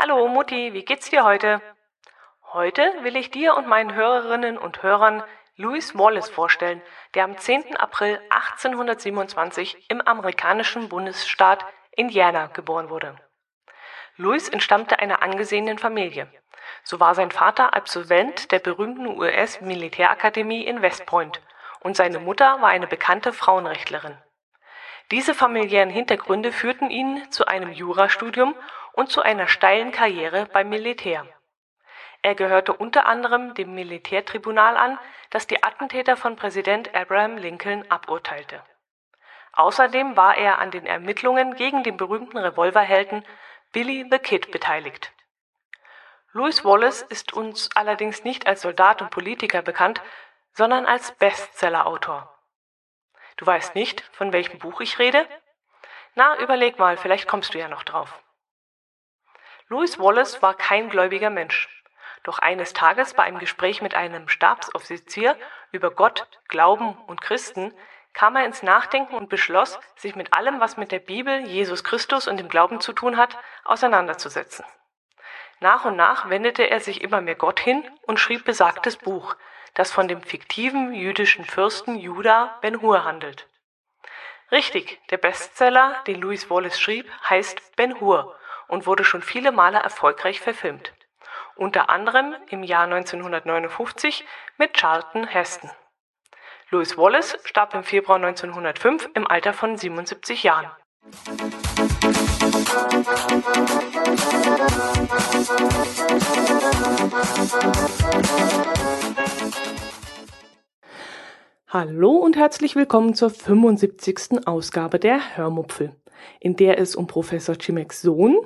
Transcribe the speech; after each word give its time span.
Hallo 0.00 0.28
Mutti, 0.28 0.74
wie 0.74 0.84
geht's 0.84 1.10
dir 1.10 1.24
heute? 1.24 1.60
Heute 2.52 2.88
will 3.02 3.16
ich 3.16 3.32
dir 3.32 3.56
und 3.56 3.66
meinen 3.66 3.96
Hörerinnen 3.96 4.56
und 4.56 4.84
Hörern 4.84 5.24
Louis 5.56 5.98
Wallace 5.98 6.30
vorstellen, 6.30 6.80
der 7.14 7.24
am 7.24 7.36
10. 7.36 7.76
April 7.76 8.20
1827 8.30 9.90
im 9.90 10.00
amerikanischen 10.00 10.88
Bundesstaat 10.88 11.66
Indiana 11.96 12.46
geboren 12.46 12.90
wurde. 12.90 13.16
Louis 14.16 14.48
entstammte 14.48 15.00
einer 15.00 15.20
angesehenen 15.20 15.78
Familie. 15.78 16.32
So 16.84 17.00
war 17.00 17.16
sein 17.16 17.32
Vater 17.32 17.74
Absolvent 17.74 18.52
der 18.52 18.60
berühmten 18.60 19.08
US-Militärakademie 19.08 20.64
in 20.64 20.80
West 20.80 21.06
Point 21.06 21.42
und 21.80 21.96
seine 21.96 22.20
Mutter 22.20 22.62
war 22.62 22.68
eine 22.68 22.86
bekannte 22.86 23.32
Frauenrechtlerin. 23.32 24.16
Diese 25.10 25.34
familiären 25.34 25.90
Hintergründe 25.90 26.52
führten 26.52 26.88
ihn 26.88 27.28
zu 27.32 27.46
einem 27.46 27.72
Jurastudium 27.72 28.54
und 28.98 29.12
zu 29.12 29.22
einer 29.22 29.46
steilen 29.46 29.92
Karriere 29.92 30.46
beim 30.46 30.70
Militär. 30.70 31.24
Er 32.22 32.34
gehörte 32.34 32.72
unter 32.72 33.06
anderem 33.06 33.54
dem 33.54 33.72
Militärtribunal 33.72 34.76
an, 34.76 34.98
das 35.30 35.46
die 35.46 35.62
Attentäter 35.62 36.16
von 36.16 36.34
Präsident 36.34 36.92
Abraham 36.96 37.36
Lincoln 37.36 37.88
aburteilte. 37.92 38.60
Außerdem 39.52 40.16
war 40.16 40.36
er 40.36 40.58
an 40.58 40.72
den 40.72 40.84
Ermittlungen 40.84 41.54
gegen 41.54 41.84
den 41.84 41.96
berühmten 41.96 42.38
Revolverhelden 42.38 43.24
Billy 43.70 44.04
the 44.10 44.18
Kid 44.18 44.50
beteiligt. 44.50 45.12
Louis 46.32 46.64
Wallace 46.64 47.02
ist 47.02 47.32
uns 47.32 47.70
allerdings 47.76 48.24
nicht 48.24 48.48
als 48.48 48.62
Soldat 48.62 49.00
und 49.00 49.10
Politiker 49.10 49.62
bekannt, 49.62 50.02
sondern 50.54 50.86
als 50.86 51.12
Bestsellerautor. 51.12 52.36
Du 53.36 53.46
weißt 53.46 53.76
nicht, 53.76 54.00
von 54.10 54.32
welchem 54.32 54.58
Buch 54.58 54.80
ich 54.80 54.98
rede? 54.98 55.24
Na, 56.16 56.36
überleg 56.40 56.80
mal, 56.80 56.96
vielleicht 56.96 57.28
kommst 57.28 57.54
du 57.54 57.58
ja 57.60 57.68
noch 57.68 57.84
drauf. 57.84 58.20
Louis 59.70 59.98
Wallace 59.98 60.40
war 60.40 60.54
kein 60.54 60.88
gläubiger 60.88 61.28
Mensch. 61.28 61.68
Doch 62.22 62.38
eines 62.38 62.72
Tages 62.72 63.12
bei 63.12 63.24
einem 63.24 63.38
Gespräch 63.38 63.82
mit 63.82 63.94
einem 63.94 64.28
Stabsoffizier 64.28 65.36
über 65.72 65.90
Gott, 65.90 66.26
Glauben 66.48 66.96
und 67.06 67.20
Christen 67.20 67.74
kam 68.14 68.36
er 68.36 68.46
ins 68.46 68.62
Nachdenken 68.62 69.14
und 69.14 69.28
beschloss, 69.28 69.78
sich 69.94 70.16
mit 70.16 70.32
allem, 70.32 70.58
was 70.58 70.78
mit 70.78 70.90
der 70.90 71.00
Bibel, 71.00 71.40
Jesus 71.46 71.84
Christus 71.84 72.26
und 72.26 72.38
dem 72.38 72.48
Glauben 72.48 72.80
zu 72.80 72.94
tun 72.94 73.18
hat, 73.18 73.36
auseinanderzusetzen. 73.64 74.64
Nach 75.60 75.84
und 75.84 75.96
nach 75.96 76.30
wendete 76.30 76.68
er 76.70 76.80
sich 76.80 77.02
immer 77.02 77.20
mehr 77.20 77.34
Gott 77.34 77.60
hin 77.60 77.88
und 78.02 78.18
schrieb 78.18 78.44
besagtes 78.46 78.96
Buch, 78.96 79.36
das 79.74 79.92
von 79.92 80.08
dem 80.08 80.22
fiktiven 80.22 80.94
jüdischen 80.94 81.44
Fürsten 81.44 81.96
Judah 81.96 82.58
Ben 82.62 82.80
Hur 82.80 83.04
handelt. 83.04 83.46
Richtig, 84.50 84.98
der 85.10 85.18
Bestseller, 85.18 86.02
den 86.06 86.20
Louis 86.22 86.48
Wallace 86.48 86.80
schrieb, 86.80 87.06
heißt 87.28 87.76
Ben 87.76 88.00
Hur 88.00 88.37
und 88.68 88.86
wurde 88.86 89.04
schon 89.04 89.22
viele 89.22 89.50
Male 89.50 89.78
erfolgreich 89.78 90.40
verfilmt. 90.40 90.92
Unter 91.56 91.90
anderem 91.90 92.36
im 92.48 92.62
Jahr 92.62 92.84
1959 92.84 94.24
mit 94.58 94.74
Charlton 94.74 95.26
Heston. 95.26 95.70
Louis 96.70 96.96
Wallace 96.96 97.36
starb 97.44 97.74
im 97.74 97.82
Februar 97.82 98.16
1905 98.16 99.10
im 99.14 99.26
Alter 99.26 99.54
von 99.54 99.76
77 99.76 100.42
Jahren. 100.42 100.70
Hallo 111.68 112.10
und 112.12 112.36
herzlich 112.36 112.76
willkommen 112.76 113.14
zur 113.14 113.30
75. 113.30 114.46
Ausgabe 114.46 114.98
der 114.98 115.36
Hörmupfel, 115.36 115.94
in 116.40 116.56
der 116.56 116.78
es 116.78 116.96
um 116.96 117.06
Professor 117.06 117.56
Chimeks 117.56 118.02
Sohn, 118.02 118.36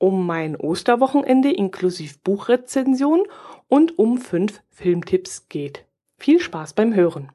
um 0.00 0.26
mein 0.26 0.56
Osterwochenende 0.56 1.52
inklusive 1.52 2.16
Buchrezension 2.24 3.22
und 3.68 3.98
um 3.98 4.18
fünf 4.18 4.60
Filmtipps 4.70 5.48
geht. 5.48 5.84
Viel 6.16 6.40
Spaß 6.40 6.72
beim 6.72 6.94
Hören. 6.94 7.30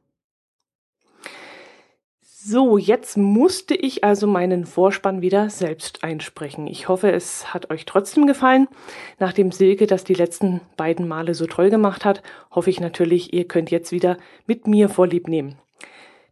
So, 2.47 2.77
jetzt 2.77 3.17
musste 3.17 3.73
ich 3.73 4.03
also 4.03 4.27
meinen 4.27 4.65
Vorspann 4.65 5.21
wieder 5.21 5.49
selbst 5.49 6.03
einsprechen. 6.03 6.67
Ich 6.67 6.87
hoffe, 6.89 7.11
es 7.11 7.53
hat 7.53 7.71
euch 7.71 7.85
trotzdem 7.85 8.27
gefallen. 8.27 8.67
Nachdem 9.19 9.51
Silke 9.51 9.87
das 9.87 10.03
die 10.03 10.13
letzten 10.13 10.61
beiden 10.77 11.07
Male 11.07 11.33
so 11.33 11.47
toll 11.47 11.69
gemacht 11.69 12.05
hat, 12.05 12.21
hoffe 12.51 12.69
ich 12.69 12.79
natürlich, 12.79 13.33
ihr 13.33 13.47
könnt 13.47 13.71
jetzt 13.71 13.91
wieder 13.91 14.17
mit 14.45 14.67
mir 14.67 14.89
vorlieb 14.89 15.27
nehmen. 15.27 15.57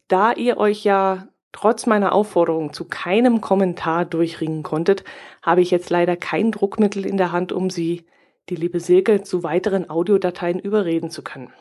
Da 0.07 0.33
ihr 0.33 0.57
euch 0.57 0.83
ja 0.83 1.29
trotz 1.53 1.85
meiner 1.85 2.11
Aufforderung 2.11 2.73
zu 2.73 2.83
keinem 2.83 3.39
Kommentar 3.39 4.03
durchringen 4.03 4.63
konntet, 4.63 5.05
habe 5.41 5.61
ich 5.61 5.71
jetzt 5.71 5.89
leider 5.89 6.17
kein 6.17 6.51
Druckmittel 6.51 7.05
in 7.05 7.15
der 7.15 7.31
Hand, 7.31 7.53
um 7.53 7.69
sie, 7.69 8.05
die 8.49 8.55
liebe 8.55 8.81
Silke, 8.81 9.21
zu 9.21 9.43
weiteren 9.43 9.89
Audiodateien 9.89 10.59
überreden 10.59 11.09
zu 11.09 11.21
können. 11.21 11.53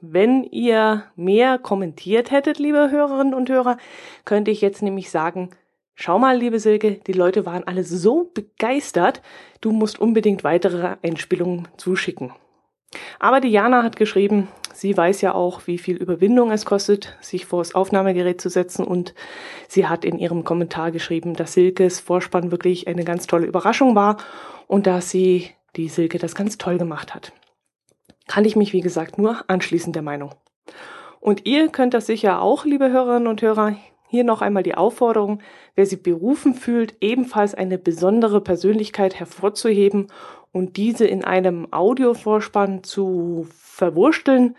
Wenn 0.00 0.44
ihr 0.44 1.04
mehr 1.16 1.58
kommentiert 1.58 2.30
hättet, 2.30 2.60
liebe 2.60 2.92
Hörerinnen 2.92 3.34
und 3.34 3.50
Hörer, 3.50 3.78
könnte 4.24 4.52
ich 4.52 4.60
jetzt 4.60 4.80
nämlich 4.80 5.10
sagen, 5.10 5.50
schau 5.96 6.20
mal, 6.20 6.38
liebe 6.38 6.60
Silke, 6.60 6.92
die 6.92 7.12
Leute 7.12 7.44
waren 7.44 7.64
alle 7.64 7.82
so 7.82 8.30
begeistert, 8.32 9.22
du 9.60 9.72
musst 9.72 9.98
unbedingt 10.00 10.44
weitere 10.44 10.96
Einspielungen 11.02 11.66
zuschicken. 11.76 12.32
Aber 13.18 13.40
Diana 13.40 13.82
hat 13.82 13.96
geschrieben, 13.96 14.48
sie 14.72 14.96
weiß 14.96 15.20
ja 15.20 15.34
auch, 15.34 15.66
wie 15.66 15.78
viel 15.78 15.96
Überwindung 15.96 16.50
es 16.50 16.64
kostet, 16.64 17.16
sich 17.20 17.46
vor 17.46 17.60
das 17.60 17.74
Aufnahmegerät 17.74 18.40
zu 18.40 18.48
setzen 18.48 18.84
und 18.84 19.14
sie 19.68 19.86
hat 19.86 20.04
in 20.04 20.18
ihrem 20.18 20.44
Kommentar 20.44 20.90
geschrieben, 20.90 21.34
dass 21.34 21.52
Silkes 21.52 22.00
Vorspann 22.00 22.50
wirklich 22.50 22.88
eine 22.88 23.04
ganz 23.04 23.26
tolle 23.26 23.46
Überraschung 23.46 23.94
war 23.94 24.16
und 24.66 24.86
dass 24.86 25.10
sie 25.10 25.50
die 25.76 25.88
Silke 25.88 26.18
das 26.18 26.34
ganz 26.34 26.58
toll 26.58 26.78
gemacht 26.78 27.14
hat 27.14 27.32
kann 28.28 28.44
ich 28.44 28.54
mich, 28.54 28.72
wie 28.72 28.82
gesagt, 28.82 29.18
nur 29.18 29.42
anschließen 29.48 29.92
der 29.92 30.02
Meinung. 30.02 30.30
Und 31.18 31.46
ihr 31.46 31.68
könnt 31.70 31.94
das 31.94 32.06
sicher 32.06 32.40
auch, 32.40 32.64
liebe 32.64 32.90
Hörerinnen 32.90 33.26
und 33.26 33.42
Hörer. 33.42 33.74
Hier 34.08 34.24
noch 34.24 34.40
einmal 34.40 34.62
die 34.62 34.74
Aufforderung, 34.74 35.40
wer 35.74 35.84
sich 35.84 36.02
berufen 36.02 36.54
fühlt, 36.54 36.94
ebenfalls 37.00 37.54
eine 37.54 37.76
besondere 37.78 38.40
Persönlichkeit 38.40 39.18
hervorzuheben 39.20 40.08
und 40.50 40.78
diese 40.78 41.06
in 41.06 41.24
einem 41.24 41.72
Audiovorspann 41.72 42.82
zu 42.82 43.46
verwursteln, 43.50 44.56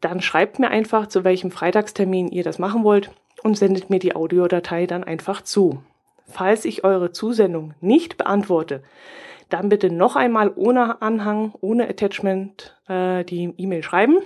dann 0.00 0.20
schreibt 0.20 0.58
mir 0.58 0.68
einfach, 0.68 1.08
zu 1.08 1.24
welchem 1.24 1.50
Freitagstermin 1.50 2.28
ihr 2.28 2.44
das 2.44 2.58
machen 2.58 2.84
wollt 2.84 3.10
und 3.42 3.58
sendet 3.58 3.90
mir 3.90 3.98
die 3.98 4.14
Audiodatei 4.14 4.86
dann 4.86 5.04
einfach 5.04 5.42
zu. 5.42 5.82
Falls 6.26 6.64
ich 6.64 6.84
eure 6.84 7.10
Zusendung 7.10 7.74
nicht 7.80 8.16
beantworte, 8.16 8.82
dann 9.48 9.68
bitte 9.68 9.90
noch 9.90 10.16
einmal 10.16 10.52
ohne 10.54 11.02
Anhang, 11.02 11.52
ohne 11.60 11.88
Attachment 11.88 12.78
äh, 12.88 13.24
die 13.24 13.52
E-Mail 13.56 13.82
schreiben. 13.82 14.18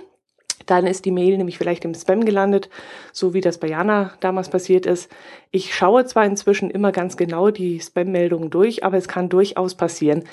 Dann 0.65 0.87
ist 0.87 1.05
die 1.05 1.11
Mail 1.11 1.37
nämlich 1.37 1.57
vielleicht 1.57 1.85
im 1.85 1.93
Spam 1.93 2.25
gelandet, 2.25 2.69
so 3.13 3.33
wie 3.33 3.41
das 3.41 3.59
bei 3.59 3.67
Jana 3.67 4.13
damals 4.19 4.49
passiert 4.49 4.85
ist. 4.85 5.11
Ich 5.51 5.73
schaue 5.73 6.05
zwar 6.05 6.25
inzwischen 6.25 6.69
immer 6.69 6.91
ganz 6.91 7.15
genau 7.15 7.51
die 7.51 7.79
Spam-Meldungen 7.79 8.49
durch, 8.49 8.83
aber 8.83 8.97
es 8.97 9.07
kann 9.07 9.29
durchaus 9.29 9.75
passieren, 9.75 10.23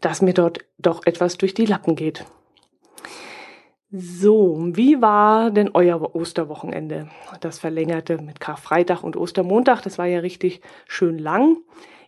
dass 0.00 0.22
mir 0.22 0.34
dort 0.34 0.60
doch 0.78 1.04
etwas 1.04 1.36
durch 1.36 1.54
die 1.54 1.66
Lappen 1.66 1.96
geht. 1.96 2.24
So, 3.94 4.56
wie 4.72 5.02
war 5.02 5.50
denn 5.50 5.72
euer 5.74 6.14
Osterwochenende? 6.14 7.10
Das 7.42 7.58
verlängerte 7.58 8.16
mit 8.16 8.40
Karfreitag 8.40 9.02
und 9.02 9.18
Ostermontag, 9.18 9.82
das 9.82 9.98
war 9.98 10.06
ja 10.06 10.20
richtig 10.20 10.62
schön 10.88 11.18
lang. 11.18 11.58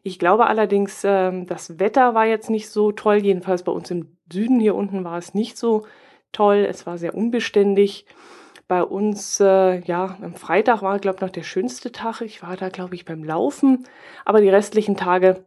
Ich 0.03 0.19
glaube 0.19 0.47
allerdings, 0.47 1.03
ähm, 1.05 1.47
das 1.47 1.79
Wetter 1.79 2.15
war 2.15 2.25
jetzt 2.25 2.49
nicht 2.49 2.71
so 2.71 2.93
toll. 2.93 3.17
Jedenfalls 3.17 3.65
bei 3.65 3.73
uns 3.73 3.91
im 3.91 4.17
Süden 4.33 4.61
hier 4.61 4.75
unten 4.75 5.05
war 5.05 5.19
es 5.19 5.35
nicht 5.35 5.59
so 5.59 5.85
toll. 6.35 6.67
Es 6.69 6.87
war 6.87 6.99
sehr 6.99 7.15
unbeständig. 7.15 8.07
Bei 8.69 8.83
uns, 8.83 9.41
äh, 9.41 9.81
ja, 9.81 10.17
am 10.23 10.35
Freitag 10.35 10.83
war, 10.83 10.99
glaube 10.99 11.17
ich, 11.17 11.23
noch 11.23 11.31
der 11.31 11.43
schönste 11.43 11.93
Tag. 11.93 12.21
Ich 12.21 12.43
war 12.43 12.57
da, 12.57 12.69
glaube 12.69 12.95
ich, 12.95 13.05
beim 13.05 13.25
Laufen. 13.25 13.87
Aber 14.25 14.41
die 14.41 14.49
restlichen 14.49 14.97
Tage 14.97 15.45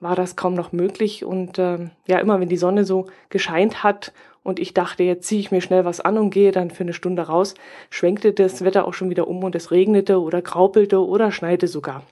war 0.00 0.14
das 0.14 0.36
kaum 0.36 0.54
noch 0.54 0.72
möglich. 0.72 1.24
Und 1.24 1.58
äh, 1.58 1.90
ja, 2.06 2.18
immer 2.18 2.40
wenn 2.40 2.48
die 2.48 2.56
Sonne 2.56 2.84
so 2.84 3.06
gescheint 3.30 3.82
hat 3.82 4.12
und 4.42 4.58
ich 4.58 4.74
dachte, 4.74 5.02
jetzt 5.02 5.26
ziehe 5.26 5.40
ich 5.40 5.50
mir 5.50 5.60
schnell 5.60 5.84
was 5.84 6.00
an 6.00 6.18
und 6.18 6.30
gehe 6.30 6.52
dann 6.52 6.70
für 6.70 6.84
eine 6.84 6.92
Stunde 6.92 7.22
raus, 7.22 7.54
schwenkte 7.90 8.32
das 8.32 8.64
Wetter 8.64 8.86
auch 8.86 8.94
schon 8.94 9.10
wieder 9.10 9.28
um 9.28 9.42
und 9.44 9.54
es 9.54 9.70
regnete 9.70 10.20
oder 10.20 10.42
graupelte 10.42 11.04
oder 11.04 11.32
schneite 11.32 11.68
sogar. 11.68 12.02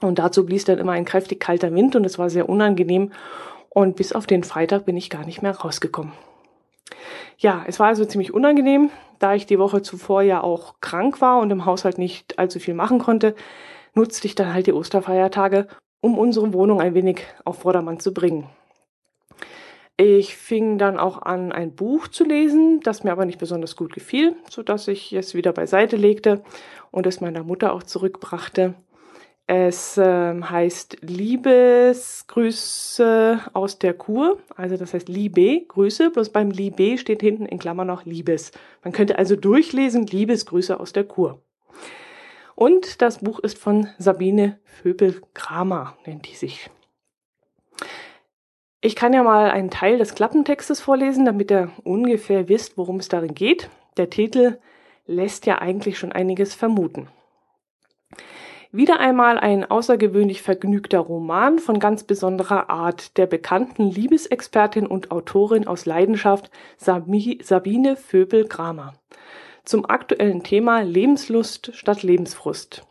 Und 0.00 0.18
dazu 0.18 0.44
blies 0.44 0.64
dann 0.64 0.78
immer 0.78 0.92
ein 0.92 1.04
kräftig 1.04 1.40
kalter 1.40 1.74
Wind 1.74 1.96
und 1.96 2.04
es 2.04 2.18
war 2.18 2.30
sehr 2.30 2.48
unangenehm. 2.48 3.12
Und 3.70 3.96
bis 3.96 4.12
auf 4.12 4.26
den 4.26 4.44
Freitag 4.44 4.84
bin 4.84 4.96
ich 4.96 5.10
gar 5.10 5.24
nicht 5.24 5.42
mehr 5.42 5.56
rausgekommen. 5.56 6.12
Ja, 7.38 7.64
es 7.66 7.78
war 7.78 7.88
also 7.88 8.04
ziemlich 8.04 8.32
unangenehm, 8.32 8.90
da 9.18 9.34
ich 9.34 9.46
die 9.46 9.58
Woche 9.58 9.82
zuvor 9.82 10.22
ja 10.22 10.42
auch 10.42 10.80
krank 10.80 11.20
war 11.20 11.38
und 11.38 11.50
im 11.50 11.66
Haushalt 11.66 11.98
nicht 11.98 12.38
allzu 12.38 12.58
viel 12.60 12.74
machen 12.74 12.98
konnte, 12.98 13.34
nutzte 13.94 14.26
ich 14.26 14.34
dann 14.34 14.54
halt 14.54 14.66
die 14.66 14.72
Osterfeiertage, 14.72 15.68
um 16.00 16.18
unsere 16.18 16.52
Wohnung 16.52 16.80
ein 16.80 16.94
wenig 16.94 17.22
auf 17.44 17.58
Vordermann 17.58 18.00
zu 18.00 18.14
bringen. 18.14 18.48
Ich 19.98 20.36
fing 20.36 20.76
dann 20.76 20.98
auch 20.98 21.22
an, 21.22 21.52
ein 21.52 21.74
Buch 21.74 22.08
zu 22.08 22.24
lesen, 22.24 22.80
das 22.80 23.02
mir 23.02 23.12
aber 23.12 23.24
nicht 23.24 23.38
besonders 23.38 23.76
gut 23.76 23.94
gefiel, 23.94 24.36
so 24.50 24.62
dass 24.62 24.88
ich 24.88 25.12
es 25.14 25.34
wieder 25.34 25.52
beiseite 25.52 25.96
legte 25.96 26.42
und 26.90 27.06
es 27.06 27.22
meiner 27.22 27.42
Mutter 27.42 27.72
auch 27.72 27.82
zurückbrachte. 27.82 28.74
Es 29.48 29.96
äh, 29.96 30.42
heißt 30.42 30.96
Liebesgrüße 31.02 33.40
aus 33.52 33.78
der 33.78 33.94
Kur, 33.94 34.40
also 34.56 34.76
das 34.76 34.92
heißt 34.92 35.08
Liebe, 35.08 35.64
Grüße, 35.68 36.10
bloß 36.10 36.30
beim 36.30 36.50
Liebe 36.50 36.98
steht 36.98 37.20
hinten 37.20 37.46
in 37.46 37.60
Klammern 37.60 37.86
noch 37.86 38.04
Liebes. 38.04 38.50
Man 38.82 38.92
könnte 38.92 39.18
also 39.18 39.36
durchlesen 39.36 40.04
Liebesgrüße 40.04 40.80
aus 40.80 40.92
der 40.92 41.04
Kur. 41.04 41.40
Und 42.56 43.02
das 43.02 43.18
Buch 43.18 43.38
ist 43.38 43.56
von 43.56 43.86
Sabine 43.98 44.58
Vöbel-Kramer, 44.64 45.96
nennt 46.06 46.28
die 46.28 46.34
sich. 46.34 46.68
Ich 48.80 48.96
kann 48.96 49.12
ja 49.12 49.22
mal 49.22 49.50
einen 49.50 49.70
Teil 49.70 49.98
des 49.98 50.16
Klappentextes 50.16 50.80
vorlesen, 50.80 51.24
damit 51.24 51.52
ihr 51.52 51.70
ungefähr 51.84 52.48
wisst, 52.48 52.76
worum 52.76 52.96
es 52.96 53.08
darin 53.08 53.34
geht. 53.34 53.70
Der 53.96 54.10
Titel 54.10 54.58
lässt 55.06 55.46
ja 55.46 55.58
eigentlich 55.58 55.98
schon 55.98 56.10
einiges 56.10 56.54
vermuten. 56.54 57.08
Wieder 58.76 59.00
einmal 59.00 59.38
ein 59.38 59.64
außergewöhnlich 59.64 60.42
vergnügter 60.42 60.98
Roman 60.98 61.58
von 61.58 61.78
ganz 61.78 62.04
besonderer 62.04 62.68
Art 62.68 63.16
der 63.16 63.24
bekannten 63.24 63.90
Liebesexpertin 63.90 64.86
und 64.86 65.10
Autorin 65.10 65.66
aus 65.66 65.86
Leidenschaft 65.86 66.50
Sabine 66.76 67.96
Vöbel-Kramer 67.96 68.92
zum 69.64 69.88
aktuellen 69.88 70.42
Thema 70.42 70.82
Lebenslust 70.82 71.70
statt 71.74 72.02
Lebensfrust. 72.02 72.84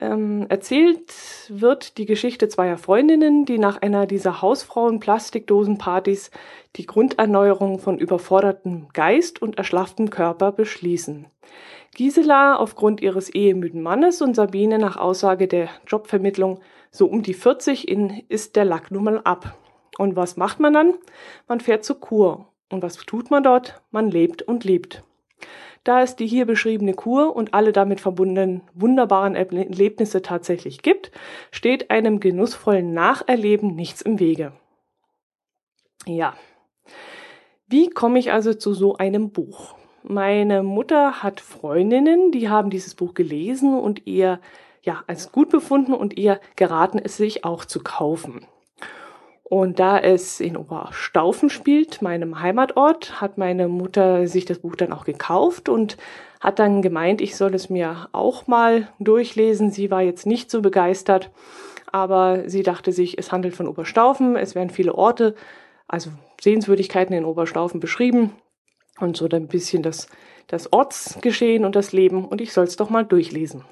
Ähm, 0.00 0.46
erzählt 0.48 1.14
wird 1.48 1.96
die 1.96 2.06
Geschichte 2.06 2.48
zweier 2.48 2.78
Freundinnen, 2.78 3.44
die 3.44 3.58
nach 3.58 3.80
einer 3.80 4.06
dieser 4.06 4.42
Hausfrauen-Plastikdosenpartys 4.42 6.32
die 6.74 6.86
Grunderneuerung 6.86 7.78
von 7.78 7.96
überfordertem 7.96 8.88
Geist 8.92 9.40
und 9.40 9.58
erschlafftem 9.58 10.10
Körper 10.10 10.50
beschließen. 10.50 11.26
Gisela 11.94 12.56
aufgrund 12.56 13.02
ihres 13.02 13.28
ehemüden 13.28 13.82
Mannes 13.82 14.22
und 14.22 14.34
Sabine 14.34 14.78
nach 14.78 14.96
Aussage 14.96 15.46
der 15.46 15.68
Jobvermittlung 15.86 16.60
so 16.90 17.06
um 17.06 17.22
die 17.22 17.34
40 17.34 17.86
in 17.88 18.22
ist 18.28 18.56
der 18.56 18.64
Lack 18.64 18.90
nun 18.90 19.04
mal 19.04 19.20
ab. 19.20 19.58
Und 19.98 20.16
was 20.16 20.36
macht 20.36 20.58
man 20.58 20.72
dann? 20.72 20.94
Man 21.48 21.60
fährt 21.60 21.84
zur 21.84 22.00
Kur. 22.00 22.46
Und 22.70 22.82
was 22.82 22.96
tut 22.96 23.30
man 23.30 23.42
dort? 23.42 23.82
Man 23.90 24.10
lebt 24.10 24.40
und 24.42 24.64
liebt. 24.64 25.04
Da 25.84 26.00
es 26.00 26.16
die 26.16 26.26
hier 26.26 26.46
beschriebene 26.46 26.94
Kur 26.94 27.34
und 27.36 27.52
alle 27.54 27.72
damit 27.72 28.00
verbundenen 28.00 28.62
wunderbaren 28.72 29.34
Erlebnisse 29.34 30.22
tatsächlich 30.22 30.80
gibt, 30.80 31.10
steht 31.50 31.90
einem 31.90 32.20
genussvollen 32.20 32.94
Nacherleben 32.94 33.74
nichts 33.74 34.00
im 34.00 34.18
Wege. 34.18 34.52
Ja. 36.06 36.34
Wie 37.66 37.90
komme 37.90 38.18
ich 38.18 38.32
also 38.32 38.54
zu 38.54 38.74
so 38.74 38.96
einem 38.96 39.30
Buch? 39.30 39.74
Meine 40.04 40.64
Mutter 40.64 41.22
hat 41.22 41.40
Freundinnen, 41.40 42.32
die 42.32 42.48
haben 42.48 42.70
dieses 42.70 42.94
Buch 42.94 43.14
gelesen 43.14 43.78
und 43.78 44.06
ihr 44.06 44.40
ja 44.82 45.04
als 45.06 45.30
gut 45.30 45.48
befunden 45.48 45.94
und 45.94 46.16
ihr 46.18 46.40
geraten, 46.56 46.98
es 46.98 47.16
sich 47.16 47.44
auch 47.44 47.64
zu 47.64 47.82
kaufen. 47.82 48.46
Und 49.44 49.78
da 49.78 49.98
es 49.98 50.40
in 50.40 50.56
Oberstaufen 50.56 51.50
spielt, 51.50 52.02
meinem 52.02 52.40
Heimatort, 52.40 53.20
hat 53.20 53.38
meine 53.38 53.68
Mutter 53.68 54.26
sich 54.26 54.44
das 54.44 54.60
Buch 54.60 54.74
dann 54.76 54.92
auch 54.92 55.04
gekauft 55.04 55.68
und 55.68 55.98
hat 56.40 56.58
dann 56.58 56.82
gemeint, 56.82 57.20
ich 57.20 57.36
soll 57.36 57.54
es 57.54 57.70
mir 57.70 58.08
auch 58.12 58.46
mal 58.46 58.88
durchlesen. 58.98 59.70
Sie 59.70 59.90
war 59.90 60.02
jetzt 60.02 60.26
nicht 60.26 60.50
so 60.50 60.62
begeistert, 60.62 61.30
aber 61.92 62.48
sie 62.48 62.62
dachte 62.62 62.90
sich, 62.90 63.18
es 63.18 63.30
handelt 63.30 63.54
von 63.54 63.68
Oberstaufen, 63.68 64.36
es 64.36 64.54
werden 64.54 64.70
viele 64.70 64.94
Orte, 64.94 65.36
also 65.86 66.10
Sehenswürdigkeiten 66.40 67.14
in 67.14 67.24
Oberstaufen 67.24 67.78
beschrieben 67.78 68.32
und 68.98 69.16
so 69.16 69.28
ein 69.28 69.48
bisschen 69.48 69.82
das, 69.82 70.08
das 70.46 70.72
Ortsgeschehen 70.72 71.64
und 71.64 71.76
das 71.76 71.92
Leben 71.92 72.24
und 72.24 72.40
ich 72.40 72.52
soll 72.52 72.64
es 72.64 72.76
doch 72.76 72.90
mal 72.90 73.04
durchlesen. 73.04 73.64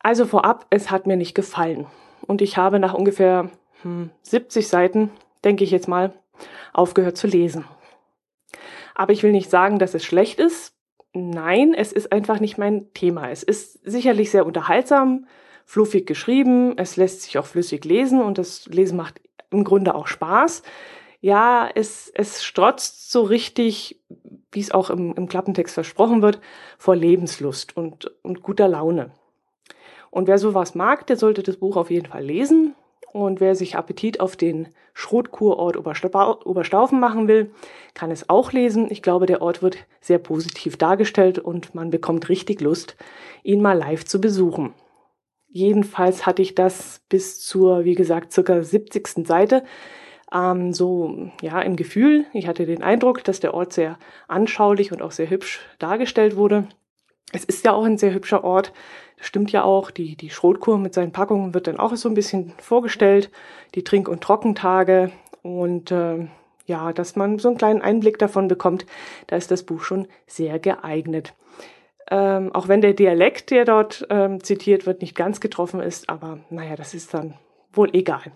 Also 0.00 0.26
vorab, 0.26 0.66
es 0.70 0.90
hat 0.90 1.06
mir 1.06 1.16
nicht 1.16 1.34
gefallen 1.34 1.86
und 2.26 2.42
ich 2.42 2.56
habe 2.56 2.78
nach 2.78 2.94
ungefähr 2.94 3.50
hm, 3.82 4.10
70 4.22 4.68
Seiten, 4.68 5.10
denke 5.44 5.64
ich 5.64 5.70
jetzt 5.70 5.88
mal, 5.88 6.12
aufgehört 6.72 7.16
zu 7.16 7.26
lesen. 7.26 7.64
Aber 8.94 9.12
ich 9.12 9.22
will 9.22 9.32
nicht 9.32 9.50
sagen, 9.50 9.78
dass 9.78 9.94
es 9.94 10.04
schlecht 10.04 10.38
ist. 10.38 10.74
Nein, 11.12 11.74
es 11.74 11.92
ist 11.92 12.12
einfach 12.12 12.40
nicht 12.40 12.58
mein 12.58 12.92
Thema. 12.92 13.30
Es 13.30 13.42
ist 13.42 13.80
sicherlich 13.84 14.30
sehr 14.30 14.46
unterhaltsam, 14.46 15.26
fluffig 15.64 16.06
geschrieben, 16.06 16.76
es 16.76 16.96
lässt 16.96 17.22
sich 17.22 17.38
auch 17.38 17.46
flüssig 17.46 17.84
lesen 17.84 18.20
und 18.22 18.38
das 18.38 18.66
Lesen 18.66 18.96
macht 18.96 19.20
im 19.50 19.64
Grunde 19.64 19.94
auch 19.94 20.06
Spaß 20.06 20.62
ja, 21.24 21.70
es, 21.74 22.12
es 22.14 22.44
strotzt 22.44 23.10
so 23.10 23.22
richtig, 23.22 23.98
wie 24.52 24.60
es 24.60 24.72
auch 24.72 24.90
im, 24.90 25.14
im 25.14 25.26
Klappentext 25.26 25.72
versprochen 25.72 26.20
wird, 26.20 26.38
vor 26.76 26.94
Lebenslust 26.94 27.78
und, 27.78 28.12
und 28.20 28.42
guter 28.42 28.68
Laune. 28.68 29.10
Und 30.10 30.28
wer 30.28 30.36
sowas 30.36 30.74
mag, 30.74 31.06
der 31.06 31.16
sollte 31.16 31.42
das 31.42 31.56
Buch 31.56 31.78
auf 31.78 31.90
jeden 31.90 32.08
Fall 32.08 32.22
lesen. 32.22 32.74
Und 33.10 33.40
wer 33.40 33.54
sich 33.54 33.74
Appetit 33.74 34.20
auf 34.20 34.36
den 34.36 34.68
Schrotkurort 34.92 35.78
Oberstaufen 35.78 37.00
machen 37.00 37.26
will, 37.26 37.52
kann 37.94 38.10
es 38.10 38.28
auch 38.28 38.52
lesen. 38.52 38.88
Ich 38.90 39.00
glaube, 39.00 39.24
der 39.24 39.40
Ort 39.40 39.62
wird 39.62 39.78
sehr 40.02 40.18
positiv 40.18 40.76
dargestellt 40.76 41.38
und 41.38 41.74
man 41.74 41.88
bekommt 41.88 42.28
richtig 42.28 42.60
Lust, 42.60 42.96
ihn 43.42 43.62
mal 43.62 43.78
live 43.78 44.04
zu 44.04 44.20
besuchen. 44.20 44.74
Jedenfalls 45.48 46.26
hatte 46.26 46.42
ich 46.42 46.54
das 46.54 47.00
bis 47.08 47.40
zur, 47.40 47.84
wie 47.84 47.94
gesagt, 47.94 48.30
circa 48.30 48.62
70. 48.62 49.26
Seite 49.26 49.64
ähm, 50.34 50.72
so 50.72 51.30
ja 51.40 51.60
im 51.60 51.76
Gefühl. 51.76 52.26
Ich 52.32 52.46
hatte 52.46 52.66
den 52.66 52.82
Eindruck, 52.82 53.24
dass 53.24 53.40
der 53.40 53.54
Ort 53.54 53.72
sehr 53.72 53.98
anschaulich 54.28 54.92
und 54.92 55.00
auch 55.00 55.12
sehr 55.12 55.30
hübsch 55.30 55.60
dargestellt 55.78 56.36
wurde. 56.36 56.68
Es 57.32 57.44
ist 57.44 57.64
ja 57.64 57.72
auch 57.72 57.84
ein 57.84 57.98
sehr 57.98 58.12
hübscher 58.12 58.44
Ort. 58.44 58.72
Das 59.16 59.26
stimmt 59.26 59.50
ja 59.52 59.64
auch. 59.64 59.90
Die, 59.90 60.16
die 60.16 60.30
Schrotkur 60.30 60.78
mit 60.78 60.94
seinen 60.94 61.12
Packungen 61.12 61.54
wird 61.54 61.66
dann 61.66 61.78
auch 61.78 61.94
so 61.96 62.08
ein 62.08 62.14
bisschen 62.14 62.52
vorgestellt. 62.58 63.30
Die 63.74 63.84
Trink- 63.84 64.08
und 64.08 64.22
Trockentage 64.22 65.10
und 65.42 65.90
äh, 65.90 66.26
ja, 66.66 66.92
dass 66.92 67.16
man 67.16 67.38
so 67.38 67.48
einen 67.48 67.58
kleinen 67.58 67.82
Einblick 67.82 68.18
davon 68.18 68.48
bekommt, 68.48 68.86
da 69.26 69.36
ist 69.36 69.50
das 69.50 69.64
Buch 69.64 69.82
schon 69.82 70.08
sehr 70.26 70.58
geeignet. 70.58 71.34
Ähm, 72.10 72.54
auch 72.54 72.68
wenn 72.68 72.80
der 72.80 72.94
Dialekt, 72.94 73.50
der 73.50 73.64
dort 73.64 74.06
ähm, 74.10 74.42
zitiert 74.42 74.86
wird, 74.86 75.00
nicht 75.00 75.14
ganz 75.14 75.40
getroffen 75.40 75.80
ist, 75.80 76.08
aber 76.08 76.38
naja, 76.50 76.76
das 76.76 76.94
ist 76.94 77.14
dann 77.14 77.34
wohl 77.72 77.90
egal. 77.94 78.32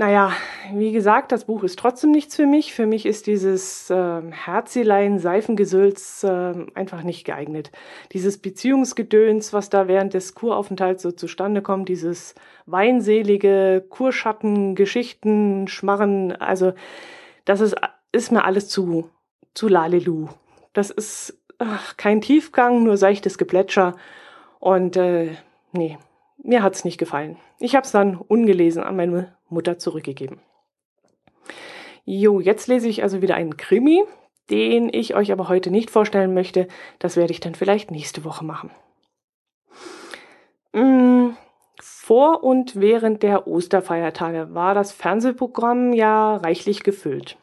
Naja, 0.00 0.32
wie 0.72 0.92
gesagt, 0.92 1.30
das 1.30 1.44
Buch 1.44 1.62
ist 1.62 1.78
trotzdem 1.78 2.10
nichts 2.10 2.34
für 2.34 2.46
mich. 2.46 2.72
Für 2.72 2.86
mich 2.86 3.04
ist 3.04 3.26
dieses 3.26 3.90
äh, 3.90 4.22
Herzilein 4.30 5.18
Seifengesülz 5.18 6.24
äh, 6.24 6.54
einfach 6.74 7.02
nicht 7.02 7.26
geeignet. 7.26 7.70
Dieses 8.12 8.38
Beziehungsgedöns, 8.38 9.52
was 9.52 9.68
da 9.68 9.88
während 9.88 10.14
des 10.14 10.34
Kuraufenthalts 10.34 11.02
so 11.02 11.12
zustande 11.12 11.60
kommt, 11.60 11.90
dieses 11.90 12.34
weinselige 12.64 13.84
Kurschatten, 13.90 14.74
Geschichten, 14.74 15.68
Schmarren, 15.68 16.32
also 16.32 16.72
das 17.44 17.60
ist, 17.60 17.76
ist 18.10 18.32
mir 18.32 18.46
alles 18.46 18.70
zu, 18.70 19.10
zu 19.52 19.68
lalelu. 19.68 20.28
Das 20.72 20.90
ist 20.90 21.38
ach, 21.58 21.98
kein 21.98 22.22
Tiefgang, 22.22 22.84
nur 22.84 22.96
seichtes 22.96 23.36
Geplätscher 23.36 23.96
und 24.60 24.96
äh, 24.96 25.36
nee, 25.72 25.98
mir 26.42 26.62
hat's 26.62 26.84
nicht 26.84 26.98
gefallen. 26.98 27.36
Ich 27.58 27.74
habe 27.74 27.84
es 27.84 27.92
dann 27.92 28.16
ungelesen 28.16 28.82
an 28.82 28.96
meine 28.96 29.36
Mutter 29.48 29.78
zurückgegeben. 29.78 30.40
Jo, 32.04 32.40
jetzt 32.40 32.66
lese 32.66 32.88
ich 32.88 33.02
also 33.02 33.22
wieder 33.22 33.34
einen 33.34 33.56
Krimi, 33.56 34.02
den 34.50 34.92
ich 34.92 35.14
euch 35.14 35.32
aber 35.32 35.48
heute 35.48 35.70
nicht 35.70 35.90
vorstellen 35.90 36.34
möchte. 36.34 36.66
Das 36.98 37.16
werde 37.16 37.32
ich 37.32 37.40
dann 37.40 37.54
vielleicht 37.54 37.90
nächste 37.90 38.24
Woche 38.24 38.44
machen. 38.44 38.70
Mm, 40.72 41.30
vor 41.80 42.42
und 42.42 42.80
während 42.80 43.22
der 43.22 43.46
Osterfeiertage 43.46 44.54
war 44.54 44.74
das 44.74 44.92
Fernsehprogramm 44.92 45.92
ja 45.92 46.36
reichlich 46.36 46.82
gefüllt. 46.82 47.36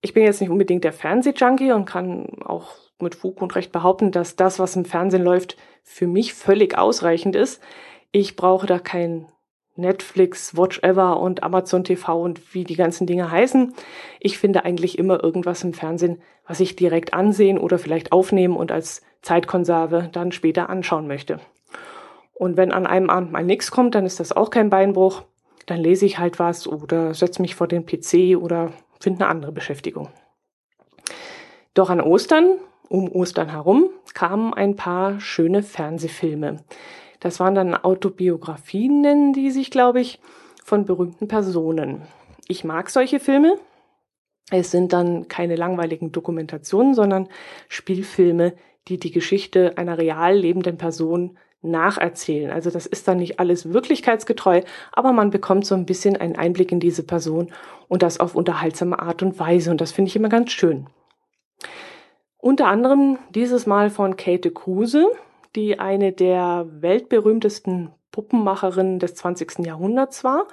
Ich 0.00 0.14
bin 0.14 0.24
jetzt 0.24 0.40
nicht 0.40 0.50
unbedingt 0.50 0.84
der 0.84 0.94
Fernsehjunkie 0.94 1.72
und 1.72 1.84
kann 1.84 2.26
auch 2.44 2.89
mit 3.02 3.14
Fug 3.14 3.40
und 3.42 3.54
Recht 3.54 3.72
behaupten, 3.72 4.12
dass 4.12 4.36
das, 4.36 4.58
was 4.58 4.76
im 4.76 4.84
Fernsehen 4.84 5.22
läuft, 5.22 5.56
für 5.82 6.06
mich 6.06 6.34
völlig 6.34 6.76
ausreichend 6.76 7.36
ist. 7.36 7.60
Ich 8.12 8.36
brauche 8.36 8.66
da 8.66 8.78
kein 8.78 9.26
Netflix, 9.76 10.56
Watch 10.56 10.80
Ever 10.82 11.20
und 11.20 11.42
Amazon 11.42 11.84
TV 11.84 12.20
und 12.22 12.54
wie 12.54 12.64
die 12.64 12.76
ganzen 12.76 13.06
Dinge 13.06 13.30
heißen. 13.30 13.74
Ich 14.20 14.38
finde 14.38 14.64
eigentlich 14.64 14.98
immer 14.98 15.22
irgendwas 15.22 15.64
im 15.64 15.72
Fernsehen, 15.72 16.20
was 16.46 16.60
ich 16.60 16.76
direkt 16.76 17.14
ansehen 17.14 17.58
oder 17.58 17.78
vielleicht 17.78 18.12
aufnehmen 18.12 18.56
und 18.56 18.72
als 18.72 19.02
Zeitkonserve 19.22 20.08
dann 20.12 20.32
später 20.32 20.68
anschauen 20.68 21.06
möchte. 21.06 21.40
Und 22.34 22.56
wenn 22.56 22.72
an 22.72 22.86
einem 22.86 23.10
Abend 23.10 23.32
mal 23.32 23.44
nichts 23.44 23.70
kommt, 23.70 23.94
dann 23.94 24.06
ist 24.06 24.20
das 24.20 24.32
auch 24.32 24.50
kein 24.50 24.70
Beinbruch. 24.70 25.22
Dann 25.66 25.80
lese 25.80 26.06
ich 26.06 26.18
halt 26.18 26.38
was 26.38 26.66
oder 26.66 27.14
setze 27.14 27.42
mich 27.42 27.54
vor 27.54 27.68
den 27.68 27.84
PC 27.84 28.36
oder 28.40 28.72
finde 28.98 29.24
eine 29.24 29.30
andere 29.30 29.52
Beschäftigung. 29.52 30.08
Doch 31.74 31.90
an 31.90 32.00
Ostern 32.00 32.56
um 32.90 33.08
Ostern 33.08 33.48
herum 33.48 33.88
kamen 34.14 34.52
ein 34.52 34.74
paar 34.74 35.20
schöne 35.20 35.62
Fernsehfilme. 35.62 36.56
Das 37.20 37.38
waren 37.38 37.54
dann 37.54 37.74
Autobiografien, 37.74 39.00
nennen 39.00 39.32
die 39.32 39.52
sich, 39.52 39.70
glaube 39.70 40.00
ich, 40.00 40.18
von 40.64 40.86
berühmten 40.86 41.28
Personen. 41.28 42.02
Ich 42.48 42.64
mag 42.64 42.90
solche 42.90 43.20
Filme. 43.20 43.56
Es 44.50 44.72
sind 44.72 44.92
dann 44.92 45.28
keine 45.28 45.54
langweiligen 45.54 46.10
Dokumentationen, 46.10 46.94
sondern 46.94 47.28
Spielfilme, 47.68 48.54
die 48.88 48.98
die 48.98 49.12
Geschichte 49.12 49.78
einer 49.78 49.96
real 49.96 50.36
lebenden 50.36 50.76
Person 50.76 51.38
nacherzählen. 51.62 52.50
Also 52.50 52.70
das 52.70 52.86
ist 52.86 53.06
dann 53.06 53.18
nicht 53.18 53.38
alles 53.38 53.72
wirklichkeitsgetreu, 53.72 54.62
aber 54.90 55.12
man 55.12 55.30
bekommt 55.30 55.64
so 55.64 55.76
ein 55.76 55.86
bisschen 55.86 56.16
einen 56.16 56.34
Einblick 56.34 56.72
in 56.72 56.80
diese 56.80 57.04
Person 57.04 57.52
und 57.86 58.02
das 58.02 58.18
auf 58.18 58.34
unterhaltsame 58.34 58.98
Art 58.98 59.22
und 59.22 59.38
Weise. 59.38 59.70
Und 59.70 59.80
das 59.80 59.92
finde 59.92 60.08
ich 60.08 60.16
immer 60.16 60.28
ganz 60.28 60.50
schön. 60.50 60.88
Unter 62.40 62.68
anderem 62.68 63.18
dieses 63.34 63.66
Mal 63.66 63.90
von 63.90 64.16
Käthe 64.16 64.50
Kruse, 64.50 65.10
die 65.54 65.78
eine 65.78 66.12
der 66.12 66.66
weltberühmtesten 66.70 67.90
Puppenmacherinnen 68.12 68.98
des 68.98 69.14
20. 69.14 69.66
Jahrhunderts 69.66 70.24
war 70.24 70.48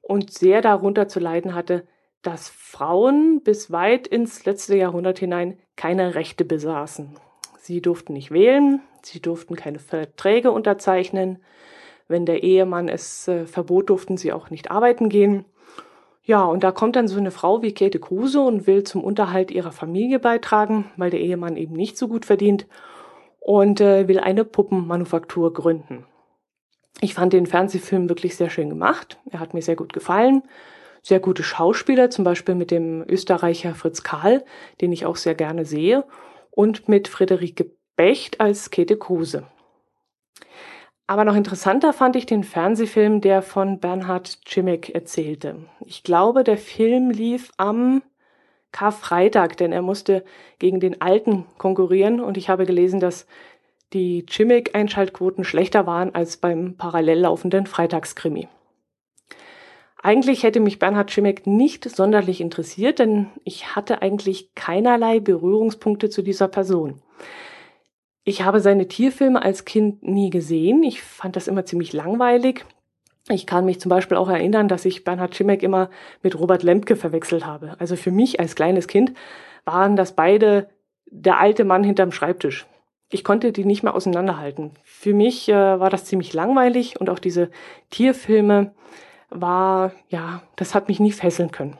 und 0.00 0.32
sehr 0.32 0.62
darunter 0.62 1.08
zu 1.08 1.20
leiden 1.20 1.54
hatte, 1.54 1.86
dass 2.22 2.48
Frauen 2.48 3.42
bis 3.42 3.70
weit 3.70 4.06
ins 4.06 4.46
letzte 4.46 4.76
Jahrhundert 4.76 5.18
hinein 5.18 5.58
keine 5.76 6.14
Rechte 6.14 6.46
besaßen. 6.46 7.14
Sie 7.58 7.82
durften 7.82 8.14
nicht 8.14 8.30
wählen, 8.30 8.80
sie 9.02 9.20
durften 9.20 9.56
keine 9.56 9.78
Verträge 9.78 10.50
unterzeichnen. 10.50 11.42
Wenn 12.08 12.24
der 12.24 12.42
Ehemann 12.42 12.88
es 12.88 13.28
äh, 13.28 13.44
verbot, 13.44 13.90
durften 13.90 14.16
sie 14.16 14.32
auch 14.32 14.48
nicht 14.50 14.70
arbeiten 14.70 15.10
gehen. 15.10 15.44
Ja, 16.22 16.44
und 16.44 16.62
da 16.62 16.70
kommt 16.70 16.96
dann 16.96 17.08
so 17.08 17.18
eine 17.18 17.30
Frau 17.30 17.62
wie 17.62 17.72
Käthe 17.72 17.98
Kruse 17.98 18.40
und 18.40 18.66
will 18.66 18.84
zum 18.84 19.02
Unterhalt 19.02 19.50
ihrer 19.50 19.72
Familie 19.72 20.18
beitragen, 20.18 20.90
weil 20.96 21.10
der 21.10 21.20
Ehemann 21.20 21.56
eben 21.56 21.74
nicht 21.74 21.96
so 21.96 22.08
gut 22.08 22.24
verdient 22.24 22.66
und 23.40 23.80
äh, 23.80 24.06
will 24.06 24.20
eine 24.20 24.44
Puppenmanufaktur 24.44 25.52
gründen. 25.52 26.06
Ich 27.00 27.14
fand 27.14 27.32
den 27.32 27.46
Fernsehfilm 27.46 28.08
wirklich 28.08 28.36
sehr 28.36 28.50
schön 28.50 28.68
gemacht. 28.68 29.18
Er 29.30 29.40
hat 29.40 29.54
mir 29.54 29.62
sehr 29.62 29.76
gut 29.76 29.92
gefallen. 29.92 30.42
Sehr 31.02 31.20
gute 31.20 31.42
Schauspieler, 31.42 32.10
zum 32.10 32.24
Beispiel 32.24 32.54
mit 32.54 32.70
dem 32.70 33.02
Österreicher 33.08 33.74
Fritz 33.74 34.02
Karl, 34.02 34.44
den 34.82 34.92
ich 34.92 35.06
auch 35.06 35.16
sehr 35.16 35.34
gerne 35.34 35.64
sehe, 35.64 36.04
und 36.50 36.88
mit 36.88 37.08
Friederike 37.08 37.72
Becht 37.96 38.38
als 38.40 38.70
Käthe 38.70 38.98
Kruse. 38.98 39.46
Aber 41.10 41.24
noch 41.24 41.34
interessanter 41.34 41.92
fand 41.92 42.14
ich 42.14 42.24
den 42.24 42.44
Fernsehfilm, 42.44 43.20
der 43.20 43.42
von 43.42 43.80
Bernhard 43.80 44.38
Cimic 44.46 44.90
erzählte. 44.90 45.56
Ich 45.84 46.04
glaube, 46.04 46.44
der 46.44 46.56
Film 46.56 47.10
lief 47.10 47.50
am 47.56 48.02
Karfreitag, 48.70 49.56
denn 49.56 49.72
er 49.72 49.82
musste 49.82 50.22
gegen 50.60 50.78
den 50.78 51.00
Alten 51.00 51.46
konkurrieren 51.58 52.20
und 52.20 52.36
ich 52.36 52.48
habe 52.48 52.64
gelesen, 52.64 53.00
dass 53.00 53.26
die 53.92 54.24
Cimic-Einschaltquoten 54.30 55.42
schlechter 55.42 55.84
waren 55.84 56.14
als 56.14 56.36
beim 56.36 56.76
parallel 56.76 57.18
laufenden 57.18 57.66
Freitagskrimi. 57.66 58.46
Eigentlich 60.00 60.44
hätte 60.44 60.60
mich 60.60 60.78
Bernhard 60.78 61.10
Cimic 61.10 61.44
nicht 61.44 61.90
sonderlich 61.90 62.40
interessiert, 62.40 63.00
denn 63.00 63.26
ich 63.42 63.74
hatte 63.74 64.00
eigentlich 64.00 64.54
keinerlei 64.54 65.18
Berührungspunkte 65.18 66.08
zu 66.08 66.22
dieser 66.22 66.46
Person. 66.46 67.02
Ich 68.24 68.42
habe 68.42 68.60
seine 68.60 68.86
Tierfilme 68.86 69.42
als 69.42 69.64
Kind 69.64 70.02
nie 70.02 70.30
gesehen. 70.30 70.82
Ich 70.82 71.02
fand 71.02 71.36
das 71.36 71.48
immer 71.48 71.64
ziemlich 71.64 71.92
langweilig. 71.92 72.64
Ich 73.28 73.46
kann 73.46 73.64
mich 73.64 73.80
zum 73.80 73.90
Beispiel 73.90 74.16
auch 74.16 74.28
erinnern, 74.28 74.68
dass 74.68 74.84
ich 74.84 75.04
Bernhard 75.04 75.34
Schimek 75.34 75.62
immer 75.62 75.90
mit 76.22 76.38
Robert 76.38 76.62
Lemke 76.62 76.96
verwechselt 76.96 77.46
habe. 77.46 77.76
Also 77.78 77.96
für 77.96 78.10
mich 78.10 78.40
als 78.40 78.54
kleines 78.54 78.88
Kind 78.88 79.12
waren 79.64 79.96
das 79.96 80.14
beide 80.14 80.68
der 81.06 81.38
alte 81.38 81.64
Mann 81.64 81.84
hinterm 81.84 82.12
Schreibtisch. 82.12 82.66
Ich 83.10 83.24
konnte 83.24 83.52
die 83.52 83.64
nicht 83.64 83.82
mehr 83.82 83.94
auseinanderhalten. 83.94 84.72
Für 84.84 85.14
mich 85.14 85.48
äh, 85.48 85.54
war 85.54 85.90
das 85.90 86.04
ziemlich 86.04 86.32
langweilig 86.32 87.00
und 87.00 87.10
auch 87.10 87.18
diese 87.18 87.50
Tierfilme 87.90 88.72
war, 89.30 89.92
ja, 90.08 90.42
das 90.56 90.74
hat 90.74 90.88
mich 90.88 91.00
nie 91.00 91.12
fesseln 91.12 91.50
können. 91.50 91.76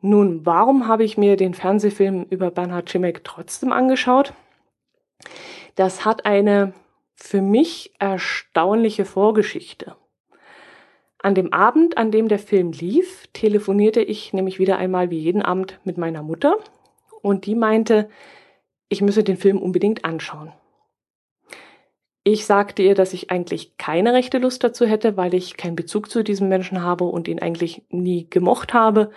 Nun, 0.00 0.44
warum 0.44 0.88
habe 0.88 1.04
ich 1.04 1.16
mir 1.16 1.36
den 1.36 1.54
Fernsehfilm 1.54 2.26
über 2.30 2.50
Bernhard 2.50 2.90
Schimek 2.90 3.24
trotzdem 3.24 3.72
angeschaut? 3.72 4.32
Das 5.74 6.04
hat 6.04 6.26
eine 6.26 6.72
für 7.14 7.42
mich 7.42 7.94
erstaunliche 7.98 9.04
Vorgeschichte. 9.04 9.96
An 11.18 11.34
dem 11.34 11.52
Abend, 11.52 11.98
an 11.98 12.10
dem 12.10 12.28
der 12.28 12.38
Film 12.38 12.72
lief, 12.72 13.26
telefonierte 13.32 14.00
ich 14.00 14.32
nämlich 14.32 14.58
wieder 14.58 14.76
einmal 14.76 15.10
wie 15.10 15.18
jeden 15.18 15.42
Abend 15.42 15.80
mit 15.84 15.98
meiner 15.98 16.22
Mutter 16.22 16.56
und 17.22 17.46
die 17.46 17.54
meinte, 17.54 18.08
ich 18.88 19.00
müsse 19.00 19.24
den 19.24 19.36
Film 19.36 19.58
unbedingt 19.58 20.04
anschauen. 20.04 20.52
Ich 22.22 22.44
sagte 22.44 22.82
ihr, 22.82 22.94
dass 22.94 23.12
ich 23.12 23.30
eigentlich 23.30 23.76
keine 23.76 24.12
rechte 24.12 24.38
Lust 24.38 24.62
dazu 24.64 24.84
hätte, 24.84 25.16
weil 25.16 25.32
ich 25.32 25.56
keinen 25.56 25.76
Bezug 25.76 26.10
zu 26.10 26.24
diesem 26.24 26.48
Menschen 26.48 26.82
habe 26.82 27.04
und 27.04 27.28
ihn 27.28 27.38
eigentlich 27.38 27.82
nie 27.88 28.28
gemocht 28.28 28.74
habe. 28.74 29.10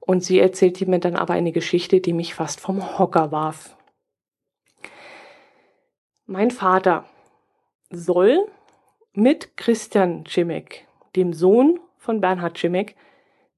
Und 0.00 0.24
sie 0.24 0.38
erzählte 0.38 0.88
mir 0.88 0.98
dann 0.98 1.16
aber 1.16 1.34
eine 1.34 1.52
Geschichte, 1.52 2.00
die 2.00 2.12
mich 2.12 2.34
fast 2.34 2.60
vom 2.60 2.98
Hocker 2.98 3.32
warf. 3.32 3.76
Mein 6.26 6.50
Vater 6.50 7.04
soll 7.90 8.46
mit 9.12 9.58
Christian 9.58 10.24
Cimek, 10.26 10.86
dem 11.16 11.34
Sohn 11.34 11.80
von 11.98 12.22
Bernhard 12.22 12.56
Cimek, 12.56 12.96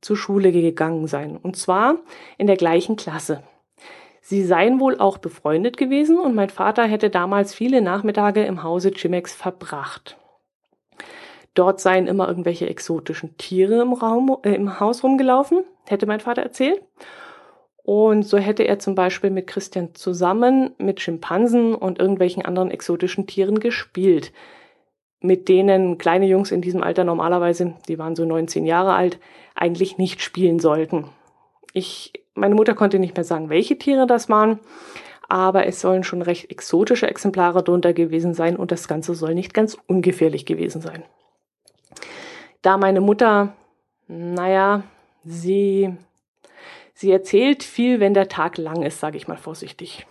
zur 0.00 0.16
Schule 0.16 0.50
gegangen 0.50 1.06
sein. 1.06 1.36
Und 1.36 1.56
zwar 1.56 1.98
in 2.38 2.48
der 2.48 2.56
gleichen 2.56 2.96
Klasse. 2.96 3.44
Sie 4.20 4.42
seien 4.42 4.80
wohl 4.80 4.98
auch 4.98 5.18
befreundet 5.18 5.76
gewesen 5.76 6.18
und 6.18 6.34
mein 6.34 6.50
Vater 6.50 6.84
hätte 6.86 7.08
damals 7.08 7.54
viele 7.54 7.80
Nachmittage 7.80 8.44
im 8.44 8.64
Hause 8.64 8.90
Cimeks 8.92 9.32
verbracht. 9.32 10.16
Dort 11.54 11.80
seien 11.80 12.08
immer 12.08 12.26
irgendwelche 12.26 12.68
exotischen 12.68 13.36
Tiere 13.36 13.80
im, 13.80 13.92
Raum, 13.92 14.38
äh, 14.42 14.54
im 14.54 14.80
Haus 14.80 15.04
rumgelaufen, 15.04 15.62
hätte 15.86 16.06
mein 16.06 16.20
Vater 16.20 16.42
erzählt. 16.42 16.82
Und 17.86 18.24
so 18.24 18.36
hätte 18.36 18.64
er 18.64 18.80
zum 18.80 18.96
Beispiel 18.96 19.30
mit 19.30 19.46
Christian 19.46 19.94
zusammen 19.94 20.72
mit 20.76 21.00
Schimpansen 21.00 21.72
und 21.72 22.00
irgendwelchen 22.00 22.44
anderen 22.44 22.72
exotischen 22.72 23.28
Tieren 23.28 23.60
gespielt, 23.60 24.32
mit 25.20 25.48
denen 25.48 25.96
kleine 25.96 26.26
Jungs 26.26 26.50
in 26.50 26.62
diesem 26.62 26.82
Alter 26.82 27.04
normalerweise, 27.04 27.74
die 27.86 27.96
waren 27.96 28.16
so 28.16 28.24
19 28.24 28.66
Jahre 28.66 28.94
alt, 28.94 29.20
eigentlich 29.54 29.98
nicht 29.98 30.20
spielen 30.20 30.58
sollten. 30.58 31.04
Ich, 31.74 32.12
meine 32.34 32.56
Mutter 32.56 32.74
konnte 32.74 32.98
nicht 32.98 33.14
mehr 33.14 33.22
sagen, 33.22 33.50
welche 33.50 33.78
Tiere 33.78 34.08
das 34.08 34.28
waren, 34.28 34.58
aber 35.28 35.66
es 35.66 35.80
sollen 35.80 36.02
schon 36.02 36.22
recht 36.22 36.50
exotische 36.50 37.06
Exemplare 37.06 37.62
drunter 37.62 37.92
gewesen 37.92 38.34
sein 38.34 38.56
und 38.56 38.72
das 38.72 38.88
Ganze 38.88 39.14
soll 39.14 39.36
nicht 39.36 39.54
ganz 39.54 39.78
ungefährlich 39.86 40.44
gewesen 40.44 40.80
sein. 40.80 41.04
Da 42.62 42.78
meine 42.78 43.00
Mutter, 43.00 43.54
naja, 44.08 44.82
sie 45.22 45.94
Sie 46.98 47.12
erzählt 47.12 47.62
viel, 47.62 48.00
wenn 48.00 48.14
der 48.14 48.26
Tag 48.26 48.56
lang 48.56 48.82
ist, 48.82 49.00
sage 49.00 49.18
ich 49.18 49.28
mal 49.28 49.36
vorsichtig. 49.36 50.06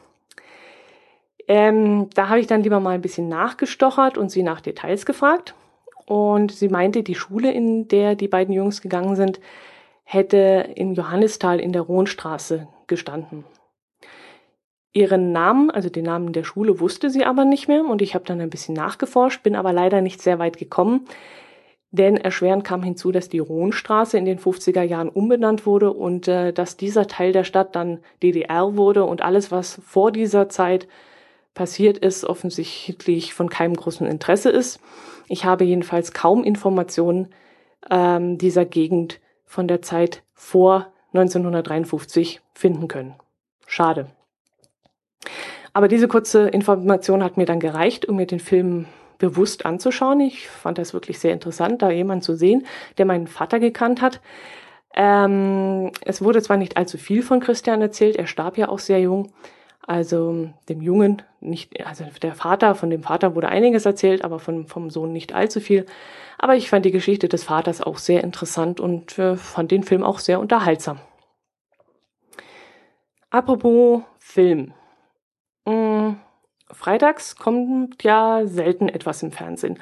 Ähm, 1.47 2.11
da 2.13 2.29
habe 2.29 2.39
ich 2.39 2.45
dann 2.45 2.61
lieber 2.61 2.79
mal 2.79 2.91
ein 2.91 3.01
bisschen 3.01 3.27
nachgestochert 3.27 4.19
und 4.19 4.29
sie 4.29 4.43
nach 4.43 4.61
Details 4.61 5.07
gefragt. 5.07 5.55
Und 6.05 6.51
sie 6.51 6.69
meinte, 6.69 7.01
die 7.01 7.15
Schule, 7.15 7.51
in 7.51 7.87
der 7.87 8.13
die 8.13 8.27
beiden 8.27 8.53
Jungs 8.53 8.83
gegangen 8.83 9.15
sind, 9.15 9.39
hätte 10.03 10.69
in 10.75 10.93
Johannisthal 10.93 11.59
in 11.59 11.73
der 11.73 11.81
Rohnstraße 11.81 12.67
gestanden. 12.85 13.45
Ihren 14.93 15.31
Namen, 15.31 15.71
also 15.71 15.89
den 15.89 16.05
Namen 16.05 16.33
der 16.33 16.43
Schule, 16.43 16.79
wusste 16.79 17.09
sie 17.09 17.25
aber 17.25 17.45
nicht 17.45 17.67
mehr 17.67 17.83
und 17.83 18.03
ich 18.03 18.13
habe 18.13 18.25
dann 18.25 18.41
ein 18.41 18.51
bisschen 18.51 18.75
nachgeforscht, 18.75 19.41
bin 19.41 19.55
aber 19.55 19.73
leider 19.73 20.01
nicht 20.01 20.21
sehr 20.21 20.37
weit 20.37 20.59
gekommen, 20.59 21.07
denn 21.95 22.17
erschwerend 22.17 22.63
kam 22.63 22.83
hinzu, 22.83 23.11
dass 23.11 23.29
die 23.29 23.39
Rohnstraße 23.39 24.17
in 24.17 24.25
den 24.25 24.39
50er 24.39 24.81
Jahren 24.81 25.09
umbenannt 25.09 25.65
wurde 25.65 25.91
und 25.91 26.27
äh, 26.27 26.53
dass 26.53 26.77
dieser 26.77 27.07
Teil 27.07 27.31
der 27.31 27.43
Stadt 27.43 27.75
dann 27.75 27.99
DDR 28.21 28.75
wurde 28.75 29.03
und 29.05 29.21
alles, 29.21 29.51
was 29.51 29.81
vor 29.85 30.11
dieser 30.11 30.49
Zeit 30.49 30.87
passiert 31.53 31.97
ist, 31.97 32.25
offensichtlich 32.25 33.33
von 33.33 33.49
keinem 33.49 33.75
großen 33.75 34.05
Interesse 34.05 34.49
ist. 34.49 34.79
Ich 35.27 35.45
habe 35.45 35.63
jedenfalls 35.63 36.13
kaum 36.13 36.43
Informationen 36.43 37.29
ähm, 37.89 38.37
dieser 38.37 38.65
Gegend 38.65 39.19
von 39.45 39.67
der 39.67 39.81
Zeit 39.81 40.23
vor 40.33 40.87
1953 41.13 42.41
finden 42.53 42.87
können. 42.87 43.15
Schade. 43.65 44.07
Aber 45.73 45.87
diese 45.87 46.07
kurze 46.07 46.47
Information 46.47 47.23
hat 47.23 47.37
mir 47.37 47.45
dann 47.45 47.59
gereicht, 47.59 48.05
um 48.05 48.17
mir 48.17 48.27
den 48.27 48.39
Film 48.39 48.85
bewusst 49.17 49.65
anzuschauen. 49.65 50.19
Ich 50.21 50.47
fand 50.47 50.77
das 50.77 50.93
wirklich 50.93 51.19
sehr 51.19 51.33
interessant, 51.33 51.81
da 51.81 51.89
jemand 51.89 52.23
zu 52.23 52.35
sehen, 52.35 52.65
der 52.97 53.05
meinen 53.05 53.27
Vater 53.27 53.59
gekannt 53.59 54.01
hat. 54.01 54.21
Ähm, 54.93 55.91
es 56.01 56.21
wurde 56.21 56.41
zwar 56.41 56.57
nicht 56.57 56.77
allzu 56.77 56.97
viel 56.97 57.21
von 57.21 57.41
Christian 57.41 57.81
erzählt, 57.81 58.15
er 58.15 58.27
starb 58.27 58.57
ja 58.57 58.69
auch 58.69 58.79
sehr 58.79 58.99
jung. 59.01 59.31
Also 59.87 60.49
dem 60.67 60.81
Jungen 60.81 61.21
nicht, 61.41 61.85
also 61.85 62.05
der 62.23 62.33
Vater, 62.33 62.73
von 62.73 62.89
dem 62.89 63.03
Vater 63.03 63.35
wurde 63.35 63.49
einiges 63.49 63.85
erzählt, 63.85 64.23
aber 64.23 64.39
von, 64.39 64.65
vom 64.65 64.89
Sohn 64.89 65.11
nicht 65.11 65.33
allzu 65.33 65.59
viel. 65.59 65.85
Aber 66.39 66.55
ich 66.55 66.69
fand 66.69 66.85
die 66.85 66.91
Geschichte 66.91 67.29
des 67.29 67.43
Vaters 67.43 67.81
auch 67.81 67.99
sehr 67.99 68.23
interessant 68.23 68.79
und 68.79 69.19
äh, 69.19 69.35
fand 69.35 69.69
den 69.71 69.83
Film 69.83 70.03
auch 70.03 70.17
sehr 70.17 70.39
unterhaltsam. 70.39 70.99
Apropos 73.29 74.01
Film. 74.17 74.73
Hm, 75.67 76.17
freitags 76.71 77.35
kommt 77.35 78.03
ja 78.03 78.41
selten 78.45 78.89
etwas 78.89 79.23
im 79.23 79.31
Fernsehen. 79.31 79.79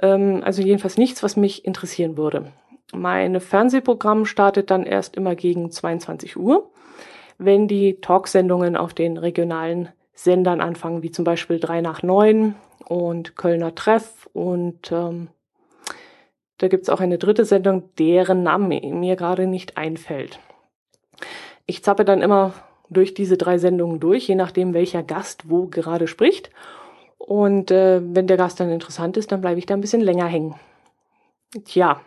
Ähm, 0.00 0.42
also 0.44 0.62
jedenfalls 0.62 0.98
nichts, 0.98 1.22
was 1.22 1.36
mich 1.36 1.64
interessieren 1.64 2.16
würde. 2.16 2.52
Mein 2.92 3.40
Fernsehprogramm 3.40 4.24
startet 4.24 4.70
dann 4.70 4.84
erst 4.84 5.16
immer 5.16 5.34
gegen 5.34 5.70
22 5.70 6.36
Uhr, 6.36 6.70
wenn 7.38 7.66
die 7.66 8.00
Talksendungen 8.00 8.76
auf 8.76 8.94
den 8.94 9.16
regionalen 9.16 9.88
Sendern 10.12 10.60
anfangen, 10.60 11.02
wie 11.02 11.10
zum 11.10 11.24
Beispiel 11.24 11.58
3 11.58 11.80
nach 11.80 12.02
9 12.02 12.54
und 12.86 13.36
Kölner 13.36 13.74
Treff 13.74 14.28
und 14.32 14.92
ähm, 14.92 15.28
da 16.58 16.68
gibt 16.68 16.84
es 16.84 16.88
auch 16.88 17.00
eine 17.00 17.18
dritte 17.18 17.44
Sendung, 17.44 17.90
deren 17.98 18.42
Name 18.44 18.80
mir 18.80 19.16
gerade 19.16 19.46
nicht 19.46 19.76
einfällt. 19.76 20.38
Ich 21.66 21.82
zappe 21.82 22.04
dann 22.04 22.22
immer 22.22 22.52
durch 22.90 23.14
diese 23.14 23.36
drei 23.36 23.58
Sendungen 23.58 24.00
durch, 24.00 24.28
je 24.28 24.34
nachdem, 24.34 24.74
welcher 24.74 25.02
Gast 25.02 25.48
wo 25.48 25.66
gerade 25.66 26.06
spricht. 26.06 26.50
Und 27.18 27.70
äh, 27.70 28.00
wenn 28.02 28.26
der 28.26 28.36
Gast 28.36 28.60
dann 28.60 28.70
interessant 28.70 29.16
ist, 29.16 29.32
dann 29.32 29.40
bleibe 29.40 29.58
ich 29.58 29.66
da 29.66 29.74
ein 29.74 29.80
bisschen 29.80 30.02
länger 30.02 30.26
hängen. 30.26 30.54
Tja, 31.64 32.00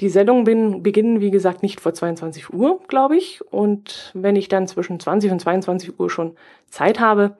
die 0.00 0.08
Sendungen 0.08 0.44
bin, 0.44 0.82
beginnen, 0.82 1.20
wie 1.20 1.30
gesagt, 1.30 1.62
nicht 1.62 1.80
vor 1.80 1.92
22 1.92 2.54
Uhr, 2.54 2.80
glaube 2.88 3.18
ich. 3.18 3.42
Und 3.52 4.10
wenn 4.14 4.34
ich 4.34 4.48
dann 4.48 4.66
zwischen 4.66 4.98
20 4.98 5.30
und 5.30 5.40
22 5.40 6.00
Uhr 6.00 6.08
schon 6.08 6.36
Zeit 6.70 7.00
habe, 7.00 7.36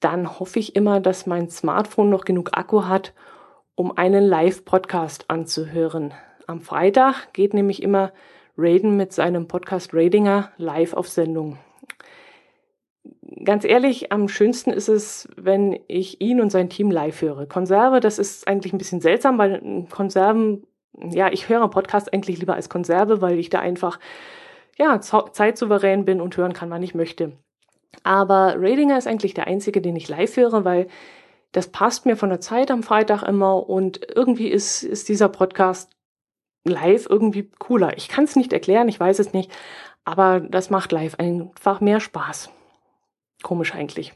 dann 0.00 0.38
hoffe 0.38 0.58
ich 0.58 0.76
immer, 0.76 1.00
dass 1.00 1.26
mein 1.26 1.48
Smartphone 1.48 2.10
noch 2.10 2.26
genug 2.26 2.50
Akku 2.52 2.84
hat, 2.84 3.14
um 3.74 3.96
einen 3.96 4.22
Live-Podcast 4.22 5.30
anzuhören. 5.30 6.12
Am 6.46 6.60
Freitag 6.60 7.32
geht 7.32 7.54
nämlich 7.54 7.82
immer 7.82 8.12
Raiden 8.56 8.96
mit 8.96 9.12
seinem 9.12 9.48
Podcast 9.48 9.90
Radinger 9.92 10.50
live 10.56 10.94
auf 10.94 11.08
Sendung. 11.08 11.58
Ganz 13.44 13.64
ehrlich, 13.64 14.12
am 14.12 14.28
schönsten 14.28 14.70
ist 14.70 14.88
es, 14.88 15.28
wenn 15.36 15.78
ich 15.88 16.20
ihn 16.20 16.40
und 16.40 16.50
sein 16.50 16.70
Team 16.70 16.90
live 16.90 17.20
höre. 17.20 17.46
Konserve, 17.46 18.00
das 18.00 18.18
ist 18.18 18.46
eigentlich 18.46 18.72
ein 18.72 18.78
bisschen 18.78 19.00
seltsam, 19.00 19.38
weil 19.38 19.86
Konserven, 19.90 20.66
ja, 21.10 21.30
ich 21.32 21.48
höre 21.48 21.68
Podcast 21.68 22.12
eigentlich 22.12 22.38
lieber 22.38 22.54
als 22.54 22.68
Konserve, 22.68 23.20
weil 23.20 23.38
ich 23.38 23.50
da 23.50 23.58
einfach, 23.58 23.98
ja, 24.78 25.00
zeitsouverän 25.00 26.04
bin 26.04 26.20
und 26.20 26.36
hören 26.36 26.52
kann, 26.52 26.70
wann 26.70 26.82
ich 26.82 26.94
möchte. 26.94 27.32
Aber 28.04 28.54
Radinger 28.56 28.96
ist 28.96 29.06
eigentlich 29.06 29.34
der 29.34 29.46
einzige, 29.46 29.80
den 29.80 29.96
ich 29.96 30.08
live 30.08 30.36
höre, 30.36 30.64
weil 30.64 30.86
das 31.52 31.68
passt 31.68 32.06
mir 32.06 32.16
von 32.16 32.30
der 32.30 32.40
Zeit 32.40 32.70
am 32.70 32.82
Freitag 32.82 33.22
immer 33.22 33.68
und 33.68 34.00
irgendwie 34.14 34.48
ist, 34.48 34.82
ist 34.82 35.08
dieser 35.08 35.28
Podcast 35.28 35.90
live 36.64 37.06
irgendwie 37.08 37.50
cooler. 37.58 37.96
Ich 37.96 38.08
kann 38.08 38.24
es 38.24 38.36
nicht 38.36 38.52
erklären, 38.52 38.88
ich 38.88 38.98
weiß 38.98 39.18
es 39.18 39.32
nicht, 39.32 39.50
aber 40.04 40.40
das 40.40 40.70
macht 40.70 40.92
live 40.92 41.16
einfach 41.18 41.80
mehr 41.80 42.00
Spaß. 42.00 42.50
Komisch 43.42 43.74
eigentlich. 43.74 44.14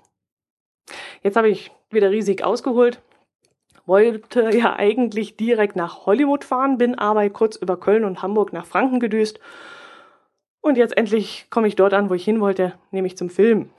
Jetzt 1.23 1.37
habe 1.37 1.49
ich 1.49 1.71
wieder 1.91 2.11
riesig 2.11 2.45
ausgeholt. 2.45 3.01
Wollte 3.87 4.51
ja 4.57 4.77
eigentlich 4.77 5.37
direkt 5.37 5.77
nach 5.77 6.07
Hollywood 6.07 6.45
fahren, 6.45 6.79
bin 6.79 6.99
aber 6.99 7.29
kurz 7.31 7.57
über 7.57 7.79
Köln 7.79 8.05
und 8.05 8.23
Hamburg 8.23 8.53
nach 8.53 8.67
Franken 8.67 9.01
gedüst. 9.01 9.41
Und 10.61 10.77
jetzt 10.77 10.97
endlich 10.97 11.47
komme 11.51 11.69
ich 11.69 11.77
dort 11.77 11.95
an, 11.95 12.11
wo 12.11 12.15
ich 12.15 12.25
hin 12.25 12.41
wollte, 12.41 12.75
nämlich 12.91 13.17
zum 13.17 13.31
Film. 13.31 13.71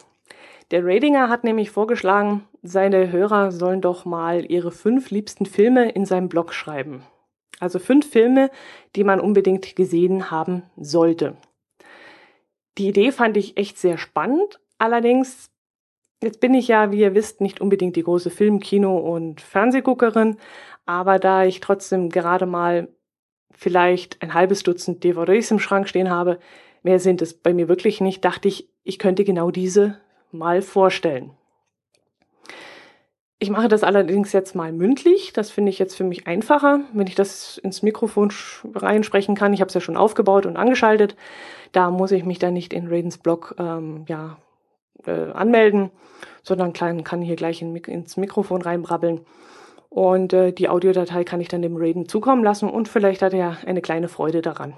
Der 0.71 0.85
Ratinger 0.85 1.29
hat 1.29 1.43
nämlich 1.43 1.71
vorgeschlagen, 1.71 2.47
seine 2.61 3.11
Hörer 3.11 3.51
sollen 3.51 3.81
doch 3.81 4.05
mal 4.05 4.45
ihre 4.49 4.71
fünf 4.71 5.09
liebsten 5.09 5.45
Filme 5.45 5.89
in 5.89 6.05
seinem 6.05 6.29
Blog 6.29 6.53
schreiben. 6.53 7.03
Also 7.59 7.79
fünf 7.79 8.09
Filme, 8.09 8.49
die 8.95 9.03
man 9.03 9.19
unbedingt 9.19 9.75
gesehen 9.75 10.31
haben 10.31 10.63
sollte. 10.77 11.37
Die 12.77 12.87
Idee 12.87 13.11
fand 13.11 13.35
ich 13.37 13.57
echt 13.57 13.77
sehr 13.77 13.97
spannend. 13.97 14.59
Allerdings, 14.77 15.51
jetzt 16.23 16.39
bin 16.39 16.53
ich 16.53 16.69
ja, 16.69 16.91
wie 16.91 17.01
ihr 17.01 17.13
wisst, 17.13 17.41
nicht 17.41 17.59
unbedingt 17.59 17.97
die 17.97 18.03
große 18.03 18.29
Film-, 18.29 18.61
Kino- 18.61 18.97
und 18.97 19.41
Fernsehguckerin. 19.41 20.37
Aber 20.85 21.19
da 21.19 21.43
ich 21.43 21.59
trotzdem 21.59 22.09
gerade 22.09 22.45
mal 22.45 22.87
vielleicht 23.51 24.21
ein 24.21 24.33
halbes 24.33 24.63
Dutzend 24.63 25.03
DVDs 25.03 25.51
im 25.51 25.59
Schrank 25.59 25.89
stehen 25.89 26.09
habe, 26.09 26.39
mehr 26.81 26.99
sind 26.99 27.21
es 27.21 27.33
bei 27.33 27.53
mir 27.53 27.67
wirklich 27.67 27.99
nicht, 27.99 28.23
dachte 28.23 28.47
ich, 28.47 28.69
ich 28.83 28.97
könnte 28.97 29.25
genau 29.25 29.51
diese 29.51 29.99
mal 30.31 30.61
vorstellen. 30.61 31.31
Ich 33.41 33.50
mache 33.50 33.69
das 33.69 33.84
allerdings 33.84 34.34
jetzt 34.34 34.54
mal 34.54 34.73
mündlich. 34.73 35.32
Das 35.32 35.49
finde 35.49 35.69
ich 35.69 35.80
jetzt 35.80 35.95
für 35.95 36.04
mich 36.04 36.28
einfacher, 36.28 36.82
wenn 36.93 37.08
ich 37.08 37.15
das 37.15 37.58
ins 37.58 37.82
Mikrofon 37.82 38.34
reinsprechen 38.75 39.34
kann. 39.36 39.54
Ich 39.54 39.62
habe 39.62 39.69
es 39.69 39.73
ja 39.73 39.82
schon 39.82 39.95
aufgebaut 39.95 40.45
und 40.45 40.58
angeschaltet. 40.58 41.15
Da 41.71 41.89
muss 41.89 42.12
ich 42.12 42.25
mich 42.25 42.39
dann 42.39 42.54
nicht 42.54 42.73
in 42.73 42.88
Raidens 42.88 43.17
Blog 43.17 43.56
ähm, 43.58 44.04
ja, 44.08 44.38
äh, 45.06 45.32
anmelden, 45.32 45.89
sondern 46.43 46.73
kann 46.73 47.21
hier 47.21 47.38
gleich 47.38 47.62
in, 47.62 47.75
ins 47.75 48.17
Mikrofon 48.17 48.62
reinbrabbeln. 48.62 49.21
Und 49.89 50.34
äh, 50.34 50.52
die 50.52 50.69
Audiodatei 50.69 51.23
kann 51.23 51.41
ich 51.41 51.47
dann 51.47 51.62
dem 51.62 51.78
Raiden 51.78 52.08
zukommen 52.08 52.43
lassen 52.43 52.69
und 52.69 52.88
vielleicht 52.88 53.21
hat 53.21 53.34
er 53.34 53.58
eine 53.65 53.82
kleine 53.82 54.08
Freude 54.08 54.41
daran. 54.41 54.73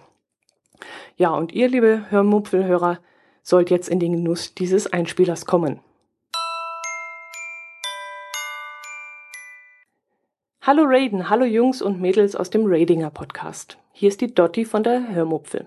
Ja, 1.17 1.31
und 1.31 1.51
ihr, 1.51 1.67
liebe 1.67 2.05
Hörmupfelhörer, 2.09 2.99
sollt 3.43 3.69
jetzt 3.69 3.89
in 3.89 3.99
den 3.99 4.13
Genuss 4.13 4.53
dieses 4.53 4.91
Einspielers 4.91 5.45
kommen. 5.45 5.79
Hallo 10.63 10.83
Raiden, 10.85 11.27
hallo 11.27 11.43
Jungs 11.43 11.81
und 11.81 11.99
Mädels 11.99 12.35
aus 12.35 12.51
dem 12.51 12.65
Radinger 12.67 13.09
Podcast. 13.09 13.79
Hier 13.93 14.09
ist 14.09 14.21
die 14.21 14.31
Dotti 14.31 14.63
von 14.63 14.83
der 14.83 15.09
Hörmupfel. 15.09 15.65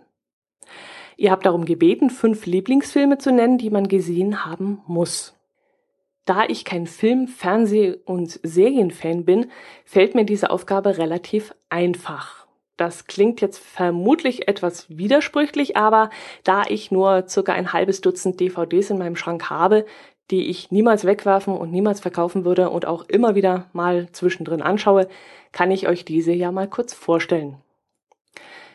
Ihr 1.16 1.32
habt 1.32 1.46
darum 1.46 1.64
gebeten, 1.64 2.10
fünf 2.10 2.46
Lieblingsfilme 2.46 3.18
zu 3.18 3.32
nennen, 3.32 3.58
die 3.58 3.70
man 3.70 3.88
gesehen 3.88 4.46
haben 4.46 4.82
muss. 4.86 5.34
Da 6.26 6.44
ich 6.44 6.64
kein 6.64 6.86
Film-, 6.86 7.26
Fernseh- 7.26 7.96
und 8.04 8.38
Serienfan 8.44 9.24
bin, 9.24 9.50
fällt 9.84 10.14
mir 10.14 10.24
diese 10.24 10.50
Aufgabe 10.50 10.96
relativ 10.96 11.56
einfach. 11.70 12.46
Das 12.76 13.06
klingt 13.08 13.40
jetzt 13.40 13.58
vermutlich 13.58 14.46
etwas 14.46 14.86
widersprüchlich, 14.88 15.76
aber 15.76 16.10
da 16.44 16.62
ich 16.68 16.92
nur 16.92 17.26
circa 17.28 17.52
ein 17.52 17.72
halbes 17.72 18.00
Dutzend 18.00 18.38
DVDs 18.38 18.90
in 18.90 18.98
meinem 18.98 19.16
Schrank 19.16 19.50
habe, 19.50 19.86
die 20.30 20.46
ich 20.48 20.70
niemals 20.70 21.04
wegwerfen 21.04 21.56
und 21.56 21.70
niemals 21.70 22.00
verkaufen 22.00 22.44
würde 22.44 22.70
und 22.70 22.86
auch 22.86 23.04
immer 23.08 23.34
wieder 23.34 23.68
mal 23.72 24.08
zwischendrin 24.12 24.62
anschaue, 24.62 25.08
kann 25.52 25.70
ich 25.70 25.86
euch 25.88 26.04
diese 26.04 26.32
ja 26.32 26.50
mal 26.50 26.68
kurz 26.68 26.94
vorstellen. 26.94 27.58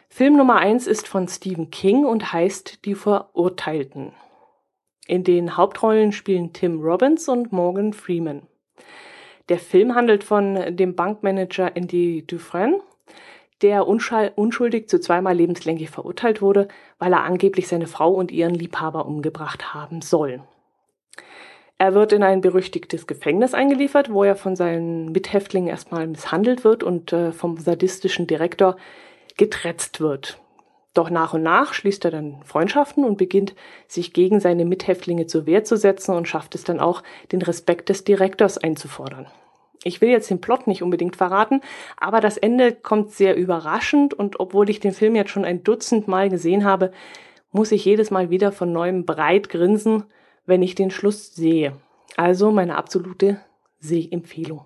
Film 0.09 0.37
Nummer 0.37 0.57
eins 0.57 0.87
ist 0.87 1.07
von 1.07 1.27
Stephen 1.27 1.71
King 1.71 2.05
und 2.05 2.33
heißt 2.33 2.85
Die 2.85 2.95
Verurteilten. 2.95 4.11
In 5.07 5.23
den 5.23 5.57
Hauptrollen 5.57 6.11
spielen 6.11 6.53
Tim 6.53 6.81
Robbins 6.81 7.27
und 7.29 7.51
Morgan 7.51 7.93
Freeman. 7.93 8.43
Der 9.49 9.57
Film 9.57 9.95
handelt 9.95 10.23
von 10.23 10.75
dem 10.75 10.95
Bankmanager 10.95 11.75
Andy 11.75 12.23
Dufresne, 12.25 12.81
der 13.61 13.87
unschuldig 13.87 14.87
zu 14.87 14.99
zweimal 14.99 15.35
lebenslänglich 15.35 15.89
verurteilt 15.89 16.41
wurde, 16.41 16.67
weil 16.97 17.13
er 17.13 17.23
angeblich 17.23 17.67
seine 17.67 17.87
Frau 17.87 18.11
und 18.11 18.31
ihren 18.31 18.53
Liebhaber 18.53 19.05
umgebracht 19.05 19.73
haben 19.73 20.01
soll. 20.01 20.41
Er 21.81 21.93
wird 21.93 22.11
in 22.11 22.23
ein 22.23 22.41
berüchtigtes 22.41 23.07
Gefängnis 23.07 23.53
eingeliefert, 23.53 24.11
wo 24.11 24.25
er 24.25 24.35
von 24.35 24.57
seinen 24.57 25.13
Mithäftlingen 25.13 25.69
erstmal 25.69 26.05
misshandelt 26.07 26.65
wird 26.65 26.83
und 26.83 27.13
äh, 27.13 27.31
vom 27.31 27.57
sadistischen 27.57 28.27
Direktor 28.27 28.75
getretzt 29.37 30.01
wird. 30.01 30.41
Doch 30.93 31.09
nach 31.09 31.33
und 31.33 31.41
nach 31.41 31.73
schließt 31.73 32.03
er 32.03 32.11
dann 32.11 32.41
Freundschaften 32.43 33.05
und 33.05 33.17
beginnt 33.17 33.55
sich 33.87 34.11
gegen 34.11 34.41
seine 34.41 34.65
Mithäftlinge 34.65 35.25
zur 35.25 35.45
Wehr 35.45 35.63
zu 35.63 35.77
setzen 35.77 36.13
und 36.15 36.27
schafft 36.27 36.53
es 36.53 36.65
dann 36.65 36.81
auch, 36.81 37.01
den 37.31 37.41
Respekt 37.41 37.87
des 37.87 38.03
Direktors 38.03 38.57
einzufordern. 38.57 39.27
Ich 39.85 40.01
will 40.01 40.09
jetzt 40.09 40.29
den 40.29 40.41
Plot 40.41 40.67
nicht 40.67 40.83
unbedingt 40.83 41.15
verraten, 41.15 41.61
aber 41.95 42.19
das 42.19 42.35
Ende 42.35 42.73
kommt 42.73 43.11
sehr 43.11 43.37
überraschend 43.37 44.13
und 44.13 44.41
obwohl 44.41 44.69
ich 44.69 44.81
den 44.81 44.91
Film 44.91 45.15
jetzt 45.15 45.31
schon 45.31 45.45
ein 45.45 45.63
Dutzend 45.63 46.09
Mal 46.09 46.27
gesehen 46.27 46.65
habe, 46.65 46.91
muss 47.53 47.71
ich 47.71 47.85
jedes 47.85 48.11
Mal 48.11 48.29
wieder 48.29 48.51
von 48.51 48.73
neuem 48.73 49.05
breit 49.05 49.47
grinsen 49.47 50.03
wenn 50.49 50.61
ich 50.61 50.75
den 50.75 50.91
Schluss 50.91 51.33
sehe. 51.33 51.73
Also 52.17 52.51
meine 52.51 52.75
absolute 52.75 53.39
Sehempfehlung. 53.79 54.65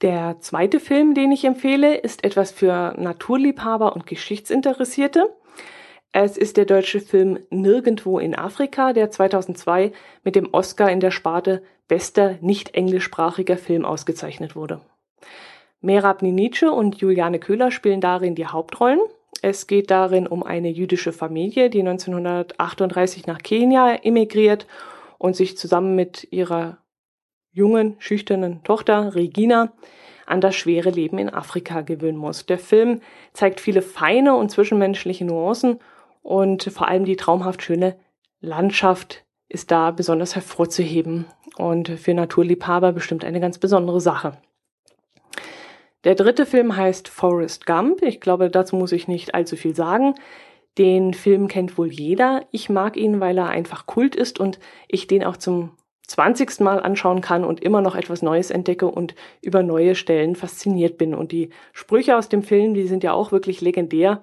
Der 0.00 0.36
zweite 0.40 0.78
Film, 0.78 1.14
den 1.14 1.32
ich 1.32 1.44
empfehle, 1.44 1.96
ist 1.96 2.24
etwas 2.24 2.52
für 2.52 2.94
Naturliebhaber 2.96 3.94
und 3.94 4.06
Geschichtsinteressierte. 4.06 5.28
Es 6.12 6.36
ist 6.36 6.56
der 6.56 6.64
deutsche 6.64 7.00
Film 7.00 7.40
Nirgendwo 7.50 8.18
in 8.18 8.34
Afrika, 8.34 8.92
der 8.92 9.10
2002 9.10 9.92
mit 10.22 10.36
dem 10.36 10.48
Oscar 10.52 10.90
in 10.90 11.00
der 11.00 11.10
Sparte 11.10 11.62
bester 11.88 12.38
nicht 12.40 12.74
englischsprachiger 12.74 13.58
Film 13.58 13.84
ausgezeichnet 13.84 14.54
wurde. 14.54 14.80
Merab 15.80 16.22
Ninice 16.22 16.70
und 16.72 16.96
Juliane 16.96 17.40
Köhler 17.40 17.70
spielen 17.70 18.00
darin 18.00 18.34
die 18.34 18.46
Hauptrollen. 18.46 19.00
Es 19.42 19.66
geht 19.66 19.90
darin 19.90 20.26
um 20.26 20.42
eine 20.42 20.68
jüdische 20.68 21.12
Familie, 21.12 21.70
die 21.70 21.80
1938 21.80 23.26
nach 23.26 23.38
Kenia 23.38 23.94
emigriert 24.02 24.66
und 25.18 25.36
sich 25.36 25.56
zusammen 25.56 25.94
mit 25.94 26.28
ihrer 26.30 26.78
jungen, 27.52 27.96
schüchternen 27.98 28.62
Tochter 28.64 29.14
Regina 29.14 29.72
an 30.26 30.40
das 30.40 30.54
schwere 30.54 30.90
Leben 30.90 31.18
in 31.18 31.30
Afrika 31.32 31.80
gewöhnen 31.80 32.18
muss. 32.18 32.46
Der 32.46 32.58
Film 32.58 33.00
zeigt 33.32 33.60
viele 33.60 33.82
feine 33.82 34.36
und 34.36 34.50
zwischenmenschliche 34.50 35.24
Nuancen 35.24 35.80
und 36.22 36.64
vor 36.64 36.88
allem 36.88 37.04
die 37.04 37.16
traumhaft 37.16 37.62
schöne 37.62 37.96
Landschaft 38.40 39.24
ist 39.48 39.70
da 39.70 39.90
besonders 39.90 40.34
hervorzuheben 40.34 41.26
und 41.56 41.88
für 41.88 42.12
Naturliebhaber 42.12 42.92
bestimmt 42.92 43.24
eine 43.24 43.40
ganz 43.40 43.58
besondere 43.58 44.00
Sache. 44.00 44.36
Der 46.04 46.14
dritte 46.14 46.46
Film 46.46 46.76
heißt 46.76 47.08
Forrest 47.08 47.66
Gump. 47.66 48.02
Ich 48.02 48.20
glaube, 48.20 48.50
dazu 48.50 48.76
muss 48.76 48.92
ich 48.92 49.08
nicht 49.08 49.34
allzu 49.34 49.56
viel 49.56 49.74
sagen. 49.74 50.14
Den 50.78 51.12
Film 51.12 51.48
kennt 51.48 51.76
wohl 51.76 51.92
jeder. 51.92 52.42
Ich 52.52 52.70
mag 52.70 52.96
ihn, 52.96 53.18
weil 53.18 53.36
er 53.36 53.48
einfach 53.48 53.86
Kult 53.86 54.14
ist 54.14 54.38
und 54.38 54.60
ich 54.86 55.08
den 55.08 55.24
auch 55.24 55.36
zum 55.36 55.72
20. 56.06 56.60
Mal 56.60 56.80
anschauen 56.80 57.20
kann 57.20 57.44
und 57.44 57.62
immer 57.62 57.80
noch 57.80 57.96
etwas 57.96 58.22
Neues 58.22 58.50
entdecke 58.50 58.86
und 58.86 59.16
über 59.42 59.62
neue 59.64 59.96
Stellen 59.96 60.36
fasziniert 60.36 60.98
bin. 60.98 61.14
Und 61.14 61.32
die 61.32 61.50
Sprüche 61.72 62.16
aus 62.16 62.28
dem 62.28 62.42
Film, 62.42 62.74
die 62.74 62.86
sind 62.86 63.02
ja 63.02 63.12
auch 63.12 63.32
wirklich 63.32 63.60
legendär. 63.60 64.22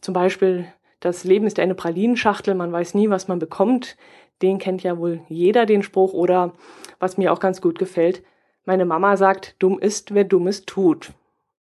Zum 0.00 0.14
Beispiel, 0.14 0.66
das 1.00 1.24
Leben 1.24 1.46
ist 1.46 1.58
eine 1.58 1.74
Pralinenschachtel, 1.74 2.54
man 2.54 2.72
weiß 2.72 2.94
nie, 2.94 3.10
was 3.10 3.26
man 3.26 3.40
bekommt. 3.40 3.96
Den 4.40 4.58
kennt 4.58 4.84
ja 4.84 4.98
wohl 4.98 5.20
jeder, 5.28 5.66
den 5.66 5.82
Spruch. 5.82 6.12
Oder 6.12 6.54
was 7.00 7.18
mir 7.18 7.32
auch 7.32 7.40
ganz 7.40 7.60
gut 7.60 7.78
gefällt, 7.78 8.22
meine 8.68 8.84
Mama 8.84 9.16
sagt, 9.16 9.56
dumm 9.60 9.78
ist, 9.78 10.12
wer 10.12 10.24
Dummes 10.24 10.66
tut. 10.66 11.12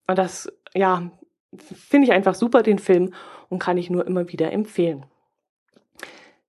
Und 0.07 0.17
das, 0.17 0.51
ja, 0.75 1.09
finde 1.57 2.05
ich 2.05 2.11
einfach 2.11 2.35
super, 2.35 2.63
den 2.63 2.79
Film, 2.79 3.13
und 3.47 3.59
kann 3.59 3.77
ich 3.77 3.89
nur 3.89 4.05
immer 4.05 4.29
wieder 4.29 4.51
empfehlen. 4.51 5.05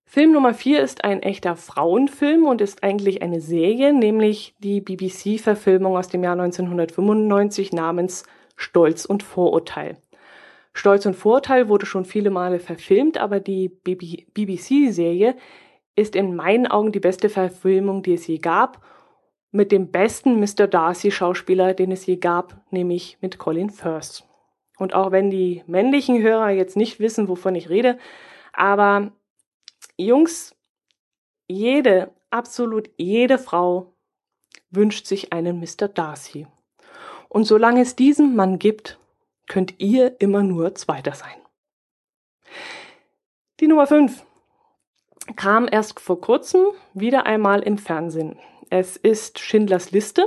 Film 0.05 0.33
Nummer 0.33 0.55
vier 0.55 0.83
ist 0.83 1.05
ein 1.05 1.23
echter 1.23 1.55
Frauenfilm 1.55 2.45
und 2.45 2.61
ist 2.61 2.83
eigentlich 2.83 3.23
eine 3.23 3.41
Serie, 3.41 3.93
nämlich 3.93 4.57
die 4.59 4.81
BBC-Verfilmung 4.81 5.97
aus 5.97 6.09
dem 6.09 6.25
Jahr 6.25 6.33
1995 6.33 7.73
namens 7.73 8.25
Stolz 8.57 9.05
und 9.05 9.23
Vorurteil. 9.23 9.97
Stolz 10.73 11.07
und 11.07 11.15
Vorurteil 11.15 11.69
wurde 11.69 11.87
schon 11.87 12.05
viele 12.05 12.31
Male 12.31 12.59
verfilmt, 12.59 13.19
aber 13.19 13.39
die 13.39 13.69
BBC-Serie 13.69 15.37
ist 15.95 16.17
in 16.17 16.35
meinen 16.35 16.67
Augen 16.67 16.91
die 16.91 17.01
beste 17.01 17.29
Verfilmung, 17.29 18.03
die 18.03 18.15
es 18.15 18.27
je 18.27 18.39
gab, 18.39 18.83
mit 19.51 19.73
dem 19.73 19.91
besten 19.91 20.39
Mr. 20.41 20.67
Darcy-Schauspieler, 20.67 21.75
den 21.75 21.93
es 21.93 22.07
je 22.07 22.17
gab, 22.17 22.61
nämlich 22.71 23.19
mit 23.21 23.39
Colin 23.39 23.71
Firth. 23.71 24.25
Und 24.79 24.95
auch 24.95 25.11
wenn 25.11 25.31
die 25.31 25.65
männlichen 25.67 26.23
Hörer 26.23 26.51
jetzt 26.51 26.77
nicht 26.77 27.01
wissen, 27.01 27.29
wovon 27.29 27.55
ich 27.55 27.69
rede, 27.69 27.99
aber 28.53 29.13
Jungs, 29.97 30.55
jede, 31.49 32.13
absolut 32.31 32.91
jede 32.97 33.39
Frau 33.39 33.95
wünscht 34.71 35.07
sich 35.07 35.33
einen 35.33 35.59
Mr. 35.61 35.89
Darcy. 35.89 36.47
Und 37.29 37.45
solange 37.45 37.81
es 37.81 37.97
diesen 37.97 38.37
Mann 38.37 38.59
gibt, 38.59 38.99
könnt 39.49 39.75
ihr 39.79 40.21
immer 40.21 40.43
nur 40.43 40.75
Zweiter 40.75 41.15
sein. 41.15 41.37
Die 43.61 43.67
Nummer 43.67 43.87
5 43.87 44.25
kam 45.37 45.69
erst 45.71 46.01
vor 46.01 46.21
kurzem 46.21 46.67
wieder 46.95 47.27
einmal 47.27 47.63
im 47.63 47.79
Fernsehen. 47.79 48.39
Es 48.71 48.97
ist 48.97 49.39
Schindlers 49.39 49.91
Liste. 49.91 50.27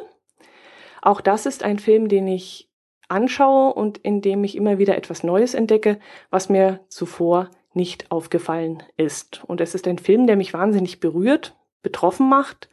Auch 1.01 1.21
das 1.21 1.45
ist 1.45 1.63
ein 1.63 1.79
Film, 1.79 2.07
den 2.07 2.27
ich 2.27 2.69
anschaue 3.07 3.73
und 3.73 3.97
in 3.99 4.21
dem 4.21 4.43
ich 4.43 4.55
immer 4.55 4.77
wieder 4.77 4.97
etwas 4.97 5.23
Neues 5.23 5.53
entdecke, 5.53 5.99
was 6.29 6.49
mir 6.49 6.79
zuvor 6.87 7.49
nicht 7.73 8.11
aufgefallen 8.11 8.83
ist. 8.97 9.43
Und 9.45 9.61
es 9.61 9.75
ist 9.75 9.87
ein 9.87 9.97
Film, 9.97 10.27
der 10.27 10.35
mich 10.35 10.53
wahnsinnig 10.53 10.99
berührt, 10.99 11.55
betroffen 11.83 12.29
macht 12.29 12.69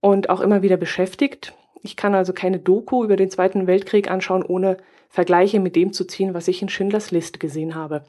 und 0.00 0.30
auch 0.30 0.40
immer 0.40 0.62
wieder 0.62 0.76
beschäftigt. 0.76 1.54
Ich 1.82 1.96
kann 1.96 2.14
also 2.14 2.32
keine 2.32 2.58
Doku 2.58 3.04
über 3.04 3.16
den 3.16 3.30
Zweiten 3.30 3.66
Weltkrieg 3.66 4.10
anschauen, 4.10 4.44
ohne 4.44 4.78
Vergleiche 5.08 5.60
mit 5.60 5.76
dem 5.76 5.92
zu 5.92 6.04
ziehen, 6.04 6.34
was 6.34 6.48
ich 6.48 6.62
in 6.62 6.68
Schindlers 6.68 7.10
List 7.10 7.40
gesehen 7.40 7.74
habe. 7.74 8.04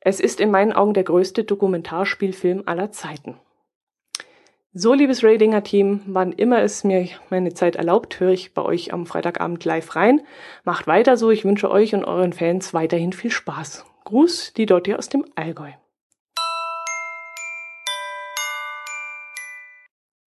Es 0.00 0.20
ist 0.20 0.40
in 0.40 0.50
meinen 0.50 0.72
Augen 0.72 0.94
der 0.94 1.04
größte 1.04 1.44
Dokumentarspielfilm 1.44 2.64
aller 2.66 2.90
Zeiten. 2.92 3.36
So, 4.76 4.92
liebes 4.92 5.22
Radinger 5.22 5.62
Team, 5.62 6.00
wann 6.04 6.32
immer 6.32 6.60
es 6.62 6.82
mir 6.82 7.08
meine 7.30 7.54
Zeit 7.54 7.76
erlaubt, 7.76 8.18
höre 8.18 8.32
ich 8.32 8.54
bei 8.54 8.62
euch 8.62 8.92
am 8.92 9.06
Freitagabend 9.06 9.64
live 9.64 9.94
rein. 9.94 10.22
Macht 10.64 10.88
weiter 10.88 11.16
so. 11.16 11.30
Ich 11.30 11.44
wünsche 11.44 11.70
euch 11.70 11.94
und 11.94 12.04
euren 12.04 12.32
Fans 12.32 12.74
weiterhin 12.74 13.12
viel 13.12 13.30
Spaß. 13.30 13.86
Gruß, 14.02 14.52
die 14.54 14.66
Dotti 14.66 14.96
aus 14.96 15.08
dem 15.08 15.26
Allgäu. 15.36 15.70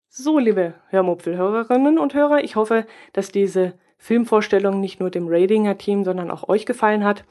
So, 0.10 0.38
liebe 0.38 0.76
Hörmupfelhörerinnen 0.90 1.98
und 1.98 2.14
Hörer, 2.14 2.44
ich 2.44 2.56
hoffe, 2.56 2.86
dass 3.14 3.32
diese 3.32 3.74
Filmvorstellung 3.98 4.80
nicht 4.80 5.00
nur 5.00 5.10
dem 5.10 5.26
Radinger 5.28 5.80
Team, 5.80 6.04
sondern 6.04 6.30
auch 6.30 6.50
euch 6.50 6.68
gefallen 6.68 7.04
hat. 7.04 7.26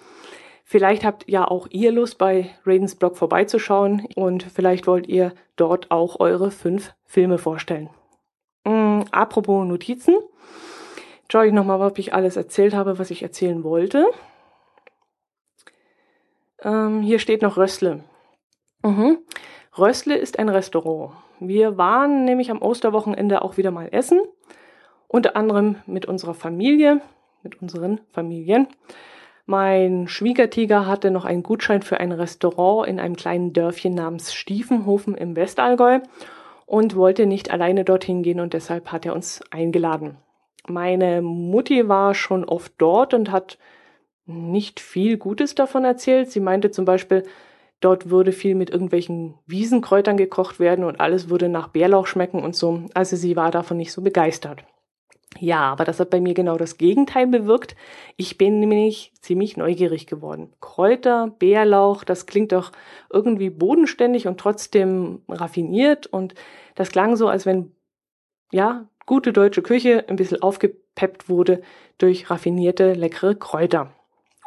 Vielleicht 0.66 1.04
habt 1.04 1.28
ja 1.28 1.46
auch 1.46 1.66
ihr 1.70 1.92
Lust, 1.92 2.16
bei 2.16 2.50
Radens 2.64 2.96
Blog 2.96 3.18
vorbeizuschauen 3.18 4.08
und 4.16 4.42
vielleicht 4.42 4.86
wollt 4.86 5.06
ihr 5.06 5.34
dort 5.56 5.90
auch 5.90 6.18
eure 6.20 6.50
fünf 6.50 6.94
Filme 7.04 7.36
vorstellen. 7.36 7.90
Ähm, 8.64 9.04
apropos 9.12 9.66
Notizen. 9.66 10.16
Schaue 11.30 11.48
ich 11.48 11.52
nochmal, 11.52 11.80
ob 11.82 11.98
ich 11.98 12.14
alles 12.14 12.36
erzählt 12.36 12.74
habe, 12.74 12.98
was 12.98 13.10
ich 13.10 13.22
erzählen 13.22 13.62
wollte. 13.62 14.06
Ähm, 16.62 17.02
hier 17.02 17.18
steht 17.18 17.42
noch 17.42 17.56
Rössle. 17.56 18.02
Mhm. 18.82 19.18
Rössle 19.76 20.16
ist 20.16 20.38
ein 20.38 20.48
Restaurant. 20.48 21.12
Wir 21.40 21.76
waren 21.76 22.24
nämlich 22.24 22.50
am 22.50 22.62
Osterwochenende 22.62 23.42
auch 23.42 23.56
wieder 23.56 23.70
mal 23.70 23.88
essen. 23.92 24.20
Unter 25.08 25.36
anderem 25.36 25.76
mit 25.86 26.06
unserer 26.06 26.34
Familie, 26.34 27.02
mit 27.42 27.60
unseren 27.60 28.00
Familien. 28.12 28.68
Mein 29.46 30.08
Schwiegertiger 30.08 30.86
hatte 30.86 31.10
noch 31.10 31.26
einen 31.26 31.42
Gutschein 31.42 31.82
für 31.82 32.00
ein 32.00 32.12
Restaurant 32.12 32.88
in 32.88 32.98
einem 32.98 33.14
kleinen 33.14 33.52
Dörfchen 33.52 33.94
namens 33.94 34.32
Stiefenhofen 34.32 35.14
im 35.14 35.36
Westallgäu 35.36 36.00
und 36.64 36.96
wollte 36.96 37.26
nicht 37.26 37.50
alleine 37.50 37.84
dorthin 37.84 38.22
gehen 38.22 38.40
und 38.40 38.54
deshalb 38.54 38.90
hat 38.90 39.04
er 39.04 39.14
uns 39.14 39.42
eingeladen. 39.50 40.16
Meine 40.66 41.20
Mutti 41.20 41.88
war 41.88 42.14
schon 42.14 42.44
oft 42.46 42.72
dort 42.78 43.12
und 43.12 43.30
hat 43.30 43.58
nicht 44.24 44.80
viel 44.80 45.18
Gutes 45.18 45.54
davon 45.54 45.84
erzählt. 45.84 46.30
Sie 46.30 46.40
meinte 46.40 46.70
zum 46.70 46.86
Beispiel, 46.86 47.24
dort 47.80 48.08
würde 48.08 48.32
viel 48.32 48.54
mit 48.54 48.70
irgendwelchen 48.70 49.34
Wiesenkräutern 49.46 50.16
gekocht 50.16 50.58
werden 50.58 50.86
und 50.86 51.00
alles 51.00 51.28
würde 51.28 51.50
nach 51.50 51.68
Bärlauch 51.68 52.06
schmecken 52.06 52.42
und 52.42 52.56
so. 52.56 52.84
Also 52.94 53.16
sie 53.16 53.36
war 53.36 53.50
davon 53.50 53.76
nicht 53.76 53.92
so 53.92 54.00
begeistert. 54.00 54.64
Ja, 55.40 55.72
aber 55.72 55.84
das 55.84 55.98
hat 56.00 56.10
bei 56.10 56.20
mir 56.20 56.34
genau 56.34 56.56
das 56.56 56.78
Gegenteil 56.78 57.26
bewirkt. 57.26 57.74
Ich 58.16 58.38
bin 58.38 58.60
nämlich 58.60 59.12
ziemlich 59.20 59.56
neugierig 59.56 60.06
geworden. 60.06 60.52
Kräuter, 60.60 61.34
Bärlauch, 61.38 62.04
das 62.04 62.26
klingt 62.26 62.52
doch 62.52 62.72
irgendwie 63.10 63.50
bodenständig 63.50 64.26
und 64.26 64.38
trotzdem 64.38 65.22
raffiniert 65.28 66.06
und 66.06 66.34
das 66.74 66.90
klang 66.90 67.16
so, 67.16 67.28
als 67.28 67.46
wenn, 67.46 67.72
ja, 68.52 68.86
gute 69.06 69.32
deutsche 69.32 69.62
Küche 69.62 70.04
ein 70.08 70.16
bisschen 70.16 70.40
aufgepeppt 70.40 71.28
wurde 71.28 71.62
durch 71.98 72.30
raffinierte, 72.30 72.94
leckere 72.94 73.34
Kräuter. 73.34 73.92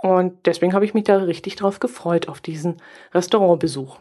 Und 0.02 0.46
deswegen 0.46 0.74
habe 0.74 0.86
ich 0.86 0.94
mich 0.94 1.04
da 1.04 1.18
richtig 1.18 1.56
drauf 1.56 1.80
gefreut, 1.80 2.30
auf 2.30 2.40
diesen 2.40 2.78
Restaurantbesuch. 3.14 4.00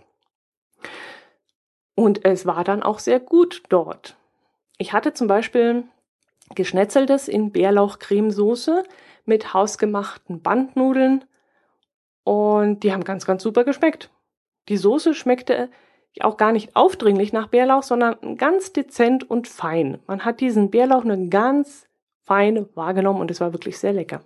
Und 1.95 2.25
es 2.25 2.45
war 2.47 2.63
dann 2.65 2.83
auch 2.83 2.99
sehr 2.99 3.19
gut 3.19 3.63
dort. 3.71 4.17
Ich 4.79 4.93
hatte 4.93 5.15
zum 5.15 5.27
Beispiel 5.27 5.85
Geschnetzeltes 6.55 7.29
in 7.29 7.53
Bärlauchcremesoße 7.53 8.85
mit 9.25 9.53
hausgemachten 9.53 10.43
Bandnudeln 10.43 11.25
und 12.25 12.83
die 12.83 12.93
haben 12.93 13.05
ganz, 13.05 13.27
ganz 13.27 13.43
super 13.43 13.65
geschmeckt. 13.65 14.11
Die 14.69 14.77
Soße 14.77 15.15
schmeckte 15.15 15.69
auch 16.21 16.37
gar 16.37 16.53
nicht 16.53 16.75
aufdringlich 16.75 17.33
nach 17.33 17.49
Bärlauch, 17.49 17.83
sondern 17.83 18.37
ganz 18.37 18.73
dezent 18.73 19.29
und 19.29 19.49
fein. 19.49 19.99
Man 20.07 20.25
hat 20.25 20.41
diesen 20.41 20.71
Bärlauch 20.71 21.05
nur 21.05 21.29
ganz 21.29 21.87
fein 22.25 22.67
wahrgenommen 22.75 23.21
und 23.21 23.31
es 23.31 23.41
war 23.41 23.53
wirklich 23.53 23.79
sehr 23.79 23.93
lecker. 23.93 24.23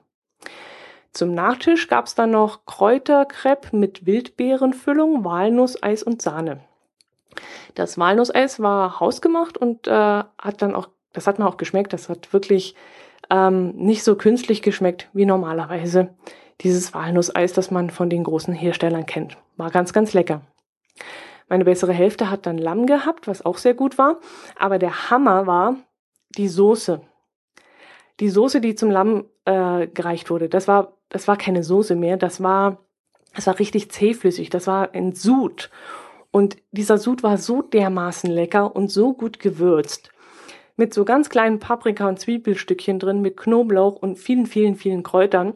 Zum 1.13 1.35
Nachtisch 1.35 1.89
gab 1.89 2.07
es 2.07 2.15
dann 2.15 2.31
noch 2.31 2.65
Kräuterkrepp 2.67 3.73
mit 3.73 4.07
Wildbeerenfüllung, 4.07 5.25
Walnusseis 5.25 6.03
und 6.03 6.23
Sahne. 6.23 6.61
Das 7.75 7.99
Walnusseis 7.99 8.61
war 8.61 9.01
hausgemacht 9.01 9.59
und 9.59 9.89
äh, 9.89 9.91
hat 9.91 10.63
dann 10.63 10.75
auch 10.75 10.89
das 11.13 11.27
hat 11.27 11.39
mir 11.39 11.47
auch 11.47 11.57
geschmeckt. 11.57 11.93
Das 11.93 12.09
hat 12.09 12.33
wirklich 12.33 12.75
ähm, 13.31 13.71
nicht 13.77 14.03
so 14.03 14.17
künstlich 14.17 14.63
geschmeckt 14.63 15.09
wie 15.13 15.27
normalerweise 15.27 16.15
dieses 16.61 16.93
Walnusseis, 16.93 17.53
das 17.53 17.71
man 17.71 17.91
von 17.91 18.11
den 18.11 18.25
großen 18.25 18.55
Herstellern 18.55 19.07
kennt. 19.07 19.39
War 19.57 19.71
ganz, 19.71 19.93
ganz 19.93 20.13
lecker. 20.13 20.43
Meine 21.49 21.65
bessere 21.65 21.93
Hälfte 21.93 22.31
hat 22.31 22.47
dann 22.47 22.59
Lamm 22.59 22.87
gehabt, 22.87 23.27
was 23.27 23.45
auch 23.45 23.59
sehr 23.59 23.75
gut 23.75 23.99
war. 23.99 24.21
Aber 24.57 24.79
der 24.79 25.11
Hammer 25.11 25.47
war 25.47 25.77
die 26.37 26.49
Soße. 26.49 27.01
Die 28.21 28.29
Soße, 28.29 28.61
die 28.61 28.75
zum 28.75 28.91
Lamm 28.91 29.25
äh, 29.47 29.87
gereicht 29.89 30.31
wurde, 30.31 30.49
das 30.49 30.69
war, 30.69 30.99
das 31.09 31.27
war 31.27 31.37
keine 31.37 31.65
Soße 31.65 31.97
mehr. 31.97 32.19
Das 32.19 32.43
war, 32.43 32.79
das 33.35 33.47
war 33.47 33.59
richtig 33.59 33.91
zähflüssig. 33.91 34.51
Das 34.51 34.67
war 34.67 34.93
ein 34.95 35.15
Sud. 35.15 35.71
Und 36.31 36.59
dieser 36.71 36.99
Sud 36.99 37.23
war 37.23 37.39
so 37.39 37.63
dermaßen 37.63 38.31
lecker 38.31 38.77
und 38.77 38.89
so 38.89 39.15
gut 39.15 39.41
gewürzt 39.41 40.13
mit 40.77 40.95
so 40.95 41.05
ganz 41.05 41.29
kleinen 41.29 41.59
Paprika- 41.59 42.09
und 42.09 42.19
Zwiebelstückchen 42.19 42.99
drin, 42.99 43.21
mit 43.21 43.37
Knoblauch 43.37 43.97
und 43.97 44.17
vielen, 44.17 44.47
vielen, 44.47 44.77
vielen 44.77 45.03
Kräutern. 45.03 45.55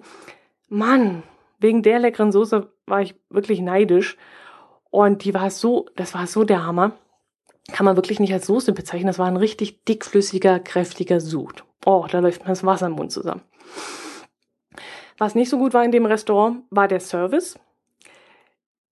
Mann, 0.68 1.22
wegen 1.59 1.83
der 1.83 1.98
leckeren 1.98 2.33
Soße 2.33 2.70
war 2.87 3.03
ich 3.03 3.14
wirklich 3.31 3.61
neidisch. 3.61 4.16
Und 4.90 5.24
die 5.24 5.35
war 5.35 5.50
so, 5.50 5.87
das 5.96 6.14
war 6.14 6.27
so 6.27 6.44
der 6.44 6.64
Hammer. 6.64 6.92
Kann 7.72 7.87
man 7.87 7.96
wirklich 7.96 8.20
nicht 8.20 8.33
als 8.33 8.46
Soße 8.46 8.72
bezeichnen. 8.72 9.07
Das 9.07 9.18
war 9.18 9.27
ein 9.27 9.37
richtig 9.37 9.85
dickflüssiger, 9.85 10.61
kräftiger 10.61 11.20
Sud. 11.20 11.64
Oh, 11.87 12.07
da 12.11 12.18
läuft 12.20 12.42
mir 12.42 12.48
das 12.48 12.64
Wasser 12.64 12.87
im 12.87 12.92
Mund 12.92 13.11
zusammen. 13.11 13.42
Was 15.18 15.35
nicht 15.35 15.48
so 15.48 15.59
gut 15.59 15.74
war 15.74 15.85
in 15.85 15.92
dem 15.92 16.07
Restaurant, 16.07 16.64
war 16.70 16.88
der 16.88 17.00
Service. 17.00 17.59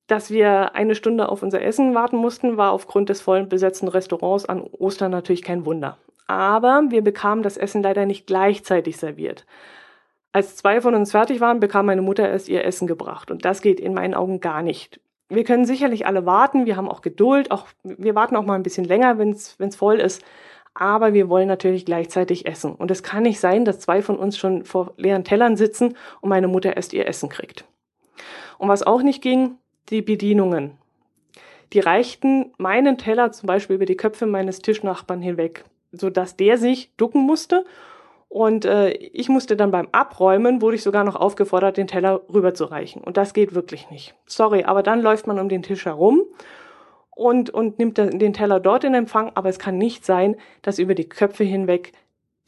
Dass 0.06 0.30
wir 0.30 0.74
eine 0.74 0.94
Stunde 0.94 1.28
auf 1.28 1.42
unser 1.42 1.62
Essen 1.62 1.94
warten 1.94 2.16
mussten, 2.16 2.56
war 2.56 2.72
aufgrund 2.72 3.08
des 3.08 3.20
vollen 3.20 3.48
besetzten 3.48 3.88
Restaurants 3.88 4.46
an 4.46 4.62
Ostern 4.62 5.10
natürlich 5.10 5.42
kein 5.42 5.64
Wunder. 5.64 5.98
Aber 6.32 6.84
wir 6.88 7.04
bekamen 7.04 7.42
das 7.42 7.58
Essen 7.58 7.82
leider 7.82 8.06
nicht 8.06 8.26
gleichzeitig 8.26 8.96
serviert. 8.96 9.44
Als 10.32 10.56
zwei 10.56 10.80
von 10.80 10.94
uns 10.94 11.10
fertig 11.10 11.42
waren, 11.42 11.60
bekam 11.60 11.84
meine 11.84 12.00
Mutter 12.00 12.26
erst 12.26 12.48
ihr 12.48 12.64
Essen 12.64 12.86
gebracht. 12.86 13.30
Und 13.30 13.44
das 13.44 13.60
geht 13.60 13.78
in 13.78 13.92
meinen 13.92 14.14
Augen 14.14 14.40
gar 14.40 14.62
nicht. 14.62 14.98
Wir 15.28 15.44
können 15.44 15.66
sicherlich 15.66 16.06
alle 16.06 16.24
warten, 16.24 16.64
wir 16.64 16.78
haben 16.78 16.88
auch 16.88 17.02
Geduld, 17.02 17.50
auch, 17.50 17.66
wir 17.82 18.14
warten 18.14 18.36
auch 18.36 18.46
mal 18.46 18.54
ein 18.54 18.62
bisschen 18.62 18.86
länger, 18.86 19.18
wenn 19.18 19.32
es 19.32 19.76
voll 19.76 20.00
ist. 20.00 20.24
Aber 20.72 21.12
wir 21.12 21.28
wollen 21.28 21.48
natürlich 21.48 21.84
gleichzeitig 21.84 22.46
essen. 22.46 22.74
Und 22.76 22.90
es 22.90 23.02
kann 23.02 23.24
nicht 23.24 23.38
sein, 23.38 23.66
dass 23.66 23.80
zwei 23.80 24.00
von 24.00 24.16
uns 24.16 24.38
schon 24.38 24.64
vor 24.64 24.94
leeren 24.96 25.24
Tellern 25.24 25.58
sitzen 25.58 25.98
und 26.22 26.30
meine 26.30 26.48
Mutter 26.48 26.74
erst 26.78 26.94
ihr 26.94 27.06
Essen 27.06 27.28
kriegt. 27.28 27.66
Und 28.56 28.70
was 28.70 28.82
auch 28.82 29.02
nicht 29.02 29.20
ging, 29.20 29.58
die 29.90 30.00
Bedienungen. 30.00 30.78
Die 31.74 31.80
reichten 31.80 32.54
meinen 32.56 32.96
Teller 32.96 33.32
zum 33.32 33.48
Beispiel 33.48 33.76
über 33.76 33.84
die 33.84 33.98
Köpfe 33.98 34.24
meines 34.24 34.60
Tischnachbarn 34.60 35.20
hinweg, 35.20 35.64
sodass 35.92 36.36
der 36.36 36.58
sich 36.58 36.94
ducken 36.96 37.22
musste 37.22 37.64
und 38.32 38.64
äh, 38.64 38.92
ich 38.92 39.28
musste 39.28 39.56
dann 39.56 39.70
beim 39.70 39.88
Abräumen, 39.92 40.62
wurde 40.62 40.76
ich 40.76 40.82
sogar 40.82 41.04
noch 41.04 41.16
aufgefordert, 41.16 41.76
den 41.76 41.86
Teller 41.86 42.22
rüberzureichen. 42.32 43.04
Und 43.04 43.18
das 43.18 43.34
geht 43.34 43.54
wirklich 43.54 43.90
nicht. 43.90 44.14
Sorry, 44.24 44.64
aber 44.64 44.82
dann 44.82 45.02
läuft 45.02 45.26
man 45.26 45.38
um 45.38 45.50
den 45.50 45.62
Tisch 45.62 45.84
herum 45.84 46.22
und, 47.10 47.50
und 47.50 47.78
nimmt 47.78 47.98
den 47.98 48.32
Teller 48.32 48.58
dort 48.58 48.84
in 48.84 48.94
Empfang. 48.94 49.32
Aber 49.34 49.50
es 49.50 49.58
kann 49.58 49.76
nicht 49.76 50.06
sein, 50.06 50.36
dass 50.62 50.78
über 50.78 50.94
die 50.94 51.10
Köpfe 51.10 51.44
hinweg 51.44 51.92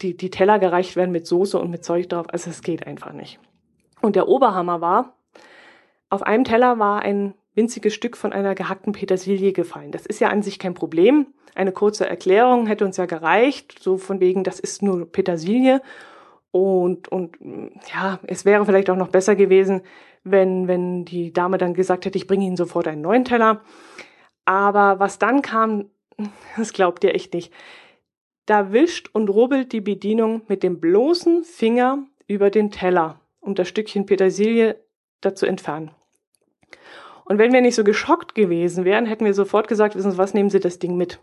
die, 0.01 0.17
die 0.17 0.31
Teller 0.31 0.57
gereicht 0.57 0.95
werden 0.95 1.11
mit 1.11 1.27
Soße 1.27 1.59
und 1.59 1.69
mit 1.69 1.85
Zeug 1.85 2.09
drauf. 2.09 2.25
Also 2.31 2.49
es 2.49 2.63
geht 2.63 2.87
einfach 2.87 3.13
nicht. 3.13 3.39
Und 4.01 4.15
der 4.15 4.27
Oberhammer 4.27 4.81
war, 4.81 5.15
auf 6.09 6.23
einem 6.23 6.45
Teller 6.45 6.79
war 6.79 7.03
ein 7.03 7.35
winziges 7.53 7.93
Stück 7.93 8.17
von 8.17 8.33
einer 8.33 8.55
gehackten 8.55 8.91
Petersilie 8.91 9.53
gefallen. 9.53 9.91
Das 9.91 10.07
ist 10.07 10.19
ja 10.19 10.29
an 10.29 10.41
sich 10.41 10.57
kein 10.57 10.73
Problem. 10.73 11.27
Eine 11.55 11.71
kurze 11.71 12.07
Erklärung 12.07 12.67
hätte 12.67 12.85
uns 12.85 12.97
ja 12.97 13.05
gereicht, 13.05 13.79
so 13.81 13.97
von 13.97 14.19
wegen, 14.19 14.43
das 14.43 14.59
ist 14.59 14.81
nur 14.81 15.09
Petersilie. 15.09 15.81
Und, 16.51 17.07
und 17.07 17.37
ja, 17.93 18.19
es 18.27 18.45
wäre 18.45 18.65
vielleicht 18.65 18.89
auch 18.89 18.95
noch 18.97 19.07
besser 19.07 19.35
gewesen, 19.35 19.81
wenn, 20.25 20.67
wenn 20.67 21.05
die 21.05 21.31
Dame 21.31 21.57
dann 21.57 21.73
gesagt 21.73 22.05
hätte, 22.05 22.17
ich 22.17 22.27
bringe 22.27 22.45
Ihnen 22.45 22.57
sofort 22.57 22.87
einen 22.87 23.01
neuen 23.01 23.23
Teller. 23.23 23.61
Aber 24.43 24.99
was 24.99 25.17
dann 25.17 25.41
kam, 25.41 25.89
das 26.57 26.73
glaubt 26.73 27.03
ihr 27.05 27.15
echt 27.15 27.33
nicht. 27.33 27.53
Da 28.45 28.73
wischt 28.73 29.09
und 29.13 29.29
rubbelt 29.29 29.71
die 29.71 29.81
Bedienung 29.81 30.41
mit 30.47 30.61
dem 30.61 30.79
bloßen 30.79 31.43
Finger 31.43 32.05
über 32.27 32.49
den 32.49 32.69
Teller, 32.69 33.19
um 33.39 33.55
das 33.55 33.69
Stückchen 33.69 34.05
Petersilie 34.05 34.79
da 35.21 35.35
zu 35.35 35.45
entfernen. 35.45 35.91
Und 37.23 37.39
wenn 37.39 37.53
wir 37.53 37.61
nicht 37.61 37.75
so 37.75 37.83
geschockt 37.83 38.35
gewesen 38.35 38.85
wären, 38.85 39.05
hätten 39.05 39.25
wir 39.25 39.33
sofort 39.33 39.67
gesagt, 39.67 39.95
wissen 39.95 40.11
Sie 40.11 40.17
was, 40.17 40.33
nehmen 40.33 40.49
Sie 40.49 40.59
das 40.59 40.79
Ding 40.79 40.95
mit. 40.95 41.19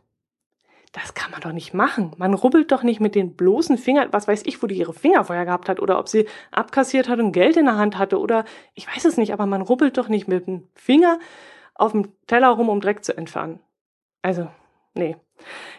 Das 0.92 1.14
kann 1.14 1.30
man 1.30 1.40
doch 1.40 1.52
nicht 1.52 1.72
machen. 1.72 2.12
Man 2.18 2.34
rubbelt 2.34 2.70
doch 2.70 2.82
nicht 2.82 3.00
mit 3.00 3.14
den 3.14 3.34
bloßen 3.34 3.78
Fingern, 3.78 4.08
was 4.12 4.28
weiß 4.28 4.42
ich, 4.44 4.62
wo 4.62 4.66
die 4.66 4.76
ihre 4.76 4.92
Finger 4.92 5.24
vorher 5.24 5.46
gehabt 5.46 5.70
hat 5.70 5.80
oder 5.80 5.98
ob 5.98 6.08
sie 6.08 6.26
abkassiert 6.50 7.08
hat 7.08 7.18
und 7.18 7.32
Geld 7.32 7.56
in 7.56 7.64
der 7.64 7.76
Hand 7.78 7.96
hatte 7.96 8.20
oder 8.20 8.44
ich 8.74 8.86
weiß 8.86 9.06
es 9.06 9.16
nicht, 9.16 9.32
aber 9.32 9.46
man 9.46 9.62
rubbelt 9.62 9.96
doch 9.96 10.08
nicht 10.08 10.28
mit 10.28 10.46
dem 10.46 10.68
Finger 10.74 11.18
auf 11.74 11.92
dem 11.92 12.12
Teller 12.26 12.50
rum, 12.50 12.68
um 12.68 12.80
Dreck 12.80 13.04
zu 13.04 13.16
entfernen. 13.16 13.60
Also, 14.20 14.48
nee. 14.92 15.16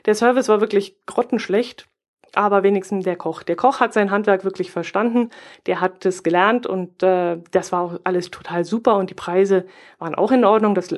Der 0.05 0.15
Service 0.15 0.49
war 0.49 0.61
wirklich 0.61 0.97
grottenschlecht 1.05 1.87
aber 2.35 2.63
wenigstens 2.63 3.03
der 3.03 3.15
Koch. 3.15 3.43
Der 3.43 3.55
Koch 3.55 3.79
hat 3.79 3.93
sein 3.93 4.11
Handwerk 4.11 4.43
wirklich 4.43 4.71
verstanden, 4.71 5.29
der 5.65 5.81
hat 5.81 6.05
es 6.05 6.23
gelernt 6.23 6.65
und 6.65 7.03
äh, 7.03 7.37
das 7.51 7.71
war 7.71 7.81
auch 7.81 7.99
alles 8.03 8.31
total 8.31 8.65
super 8.65 8.97
und 8.97 9.09
die 9.09 9.15
Preise 9.15 9.65
waren 9.99 10.15
auch 10.15 10.31
in 10.31 10.43
Ordnung. 10.43 10.75
Das, 10.75 10.93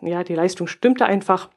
ja, 0.00 0.24
die 0.24 0.34
Leistung 0.34 0.66
stimmte 0.66 1.06
einfach. 1.06 1.50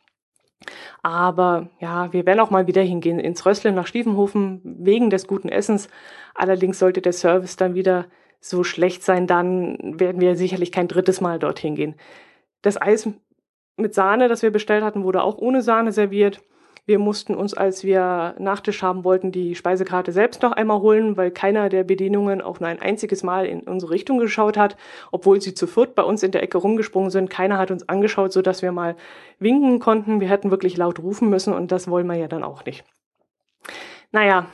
Aber 1.01 1.69
ja, 1.79 2.13
wir 2.13 2.25
werden 2.25 2.39
auch 2.39 2.51
mal 2.51 2.67
wieder 2.67 2.81
hingehen 2.81 3.19
ins 3.19 3.45
Rössle 3.45 3.71
nach 3.71 3.87
Stiefenhofen 3.87 4.61
wegen 4.63 5.09
des 5.09 5.27
guten 5.27 5.49
Essens. 5.49 5.89
Allerdings 6.35 6.79
sollte 6.79 7.01
der 7.01 7.13
Service 7.13 7.55
dann 7.55 7.75
wieder 7.75 8.05
so 8.39 8.63
schlecht 8.63 9.03
sein, 9.03 9.27
dann 9.27 9.99
werden 9.99 10.19
wir 10.19 10.35
sicherlich 10.35 10.71
kein 10.71 10.87
drittes 10.87 11.21
Mal 11.21 11.39
dorthin 11.39 11.75
gehen. 11.75 11.95
Das 12.63 12.81
Eis 12.81 13.07
mit 13.77 13.93
Sahne, 13.93 14.27
das 14.27 14.41
wir 14.41 14.51
bestellt 14.51 14.83
hatten, 14.83 15.03
wurde 15.03 15.23
auch 15.23 15.37
ohne 15.37 15.61
Sahne 15.61 15.91
serviert. 15.91 16.41
Wir 16.91 16.99
mussten 16.99 17.35
uns, 17.35 17.53
als 17.53 17.85
wir 17.85 18.35
Nachtisch 18.37 18.83
haben 18.83 19.05
wollten, 19.05 19.31
die 19.31 19.55
Speisekarte 19.55 20.11
selbst 20.11 20.41
noch 20.41 20.51
einmal 20.51 20.81
holen, 20.81 21.15
weil 21.15 21.31
keiner 21.31 21.69
der 21.69 21.85
Bedienungen 21.85 22.41
auch 22.41 22.59
nur 22.59 22.67
ein 22.67 22.81
einziges 22.81 23.23
Mal 23.23 23.45
in 23.45 23.61
unsere 23.61 23.93
Richtung 23.93 24.17
geschaut 24.17 24.57
hat, 24.57 24.75
obwohl 25.09 25.39
sie 25.39 25.53
zu 25.53 25.67
viert 25.67 25.95
bei 25.95 26.03
uns 26.03 26.21
in 26.21 26.31
der 26.31 26.43
Ecke 26.43 26.57
rumgesprungen 26.57 27.09
sind. 27.09 27.29
Keiner 27.29 27.57
hat 27.57 27.71
uns 27.71 27.87
angeschaut, 27.87 28.33
so 28.33 28.41
dass 28.41 28.61
wir 28.61 28.73
mal 28.73 28.97
winken 29.39 29.79
konnten. 29.79 30.19
Wir 30.19 30.27
hätten 30.27 30.51
wirklich 30.51 30.75
laut 30.75 30.99
rufen 30.99 31.29
müssen 31.29 31.53
und 31.53 31.71
das 31.71 31.89
wollen 31.89 32.07
wir 32.07 32.15
ja 32.15 32.27
dann 32.27 32.43
auch 32.43 32.65
nicht. 32.65 32.83
Naja, 34.11 34.47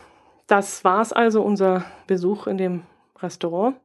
das 0.46 0.84
war's 0.84 1.12
also, 1.12 1.42
unser 1.42 1.86
Besuch 2.06 2.46
in 2.46 2.60
dem 2.60 2.84
Restaurant. 3.20 3.78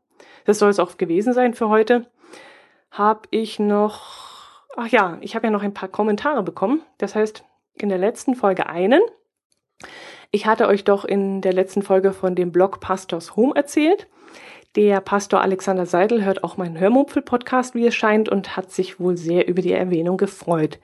Das 0.45 0.59
soll 0.59 0.69
es 0.69 0.79
auch 0.79 0.99
gewesen 0.99 1.33
sein 1.33 1.55
für 1.55 1.71
heute. 1.71 2.05
Hab 2.91 3.29
ich 3.31 3.59
noch, 3.59 4.67
ach 4.77 4.89
ja, 4.89 5.17
ich 5.23 5.35
habe 5.37 5.47
ja 5.47 5.51
noch 5.51 5.63
ein 5.63 5.73
paar 5.73 5.89
Kommentare 5.89 6.43
bekommen. 6.43 6.83
Das 6.99 7.15
heißt, 7.15 7.47
in 7.75 7.89
der 7.89 7.99
letzten 7.99 8.35
Folge 8.35 8.67
einen. 8.67 9.01
Ich 10.31 10.47
hatte 10.47 10.67
euch 10.67 10.85
doch 10.85 11.05
in 11.05 11.41
der 11.41 11.53
letzten 11.53 11.83
Folge 11.83 12.13
von 12.13 12.35
dem 12.35 12.53
Blog 12.53 12.81
Pastors 12.81 13.37
Home 13.37 13.55
erzählt. 13.55 14.09
Der 14.75 15.03
Pastor 15.03 15.43
Alexander 15.43 15.85
Seidel 15.85 16.25
hört 16.25 16.43
auch 16.43 16.57
meinen 16.57 16.79
Hörmupfel-Podcast, 16.79 17.75
wie 17.75 17.87
es 17.87 17.95
scheint, 17.95 18.31
und 18.31 18.57
hat 18.57 18.71
sich 18.71 18.99
wohl 18.99 19.19
sehr 19.19 19.47
über 19.47 19.61
die 19.61 19.73
Erwähnung 19.73 20.17
gefreut. 20.17 20.79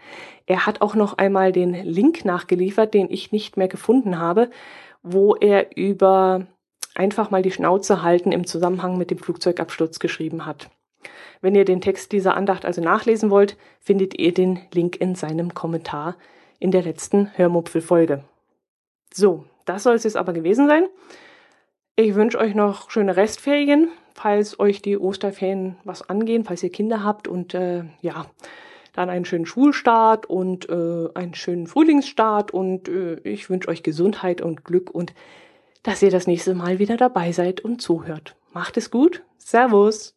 Er 0.45 0.67
hat 0.67 0.83
auch 0.83 0.95
noch 0.95 1.17
einmal 1.17 1.53
den 1.53 1.73
Link 1.73 2.27
nachgeliefert, 2.27 2.93
den 2.93 3.11
ich 3.11 3.33
nicht 3.33 3.57
mehr 3.57 3.69
gefunden 3.69 4.19
habe, 4.19 4.51
wo 5.03 5.35
er 5.35 5.75
über 5.77 6.47
einfach 6.95 7.31
mal 7.31 7.43
die 7.43 7.51
Schnauze 7.51 8.03
halten 8.03 8.31
im 8.31 8.47
Zusammenhang 8.47 8.99
mit 8.99 9.11
dem 9.11 9.19
Flugzeugabsturz 9.19 9.99
geschrieben 9.99 10.45
hat. 10.45 10.69
Wenn 11.41 11.55
ihr 11.55 11.65
den 11.65 11.81
Text 11.81 12.13
dieser 12.13 12.37
Andacht 12.37 12.67
also 12.67 12.83
nachlesen 12.83 13.31
wollt, 13.31 13.57
findet 13.81 14.19
ihr 14.19 14.35
den 14.35 14.61
Link 14.75 15.01
in 15.01 15.15
seinem 15.15 15.55
Kommentar 15.55 16.17
in 16.59 16.71
der 16.71 16.83
letzten 16.83 17.31
Hörmupfel-Folge. 17.37 18.25
So, 19.13 19.45
das 19.65 19.83
soll 19.83 19.95
es 19.95 20.05
jetzt 20.05 20.17
aber 20.17 20.33
gewesen 20.33 20.67
sein. 20.67 20.87
Ich 21.97 22.15
wünsche 22.15 22.39
euch 22.39 22.55
noch 22.55 22.91
schöne 22.91 23.17
Restferien, 23.17 23.89
falls 24.15 24.61
euch 24.61 24.83
die 24.83 24.99
Osterferien 24.99 25.77
was 25.85 26.09
angehen, 26.09 26.45
falls 26.45 26.63
ihr 26.63 26.71
Kinder 26.71 27.03
habt 27.03 27.27
und 27.27 27.55
äh, 27.55 27.85
ja, 28.01 28.27
dann 28.93 29.11
einen 29.11 29.25
schönen 29.25 29.47
Schulstart 29.47 30.27
und 30.27 30.69
äh, 30.69 31.09
einen 31.15 31.35
schönen 31.35 31.67
Frühlingsstart 31.67 32.53
und 32.53 32.89
äh, 32.89 33.17
ich 33.25 33.51
wünsche 33.51 33.69
euch 33.69 33.83
Gesundheit 33.83 34.41
und 34.41 34.65
Glück 34.65 34.91
und 34.91 35.15
dass 35.83 36.03
ihr 36.03 36.11
das 36.11 36.27
nächste 36.27 36.55
Mal 36.55 36.79
wieder 36.79 36.97
dabei 36.97 37.33
seid 37.33 37.61
und 37.61 37.81
zuhört. 37.81 38.37
Macht 38.53 38.77
es 38.77 38.91
gut. 38.91 39.23
Servus. 39.39 40.17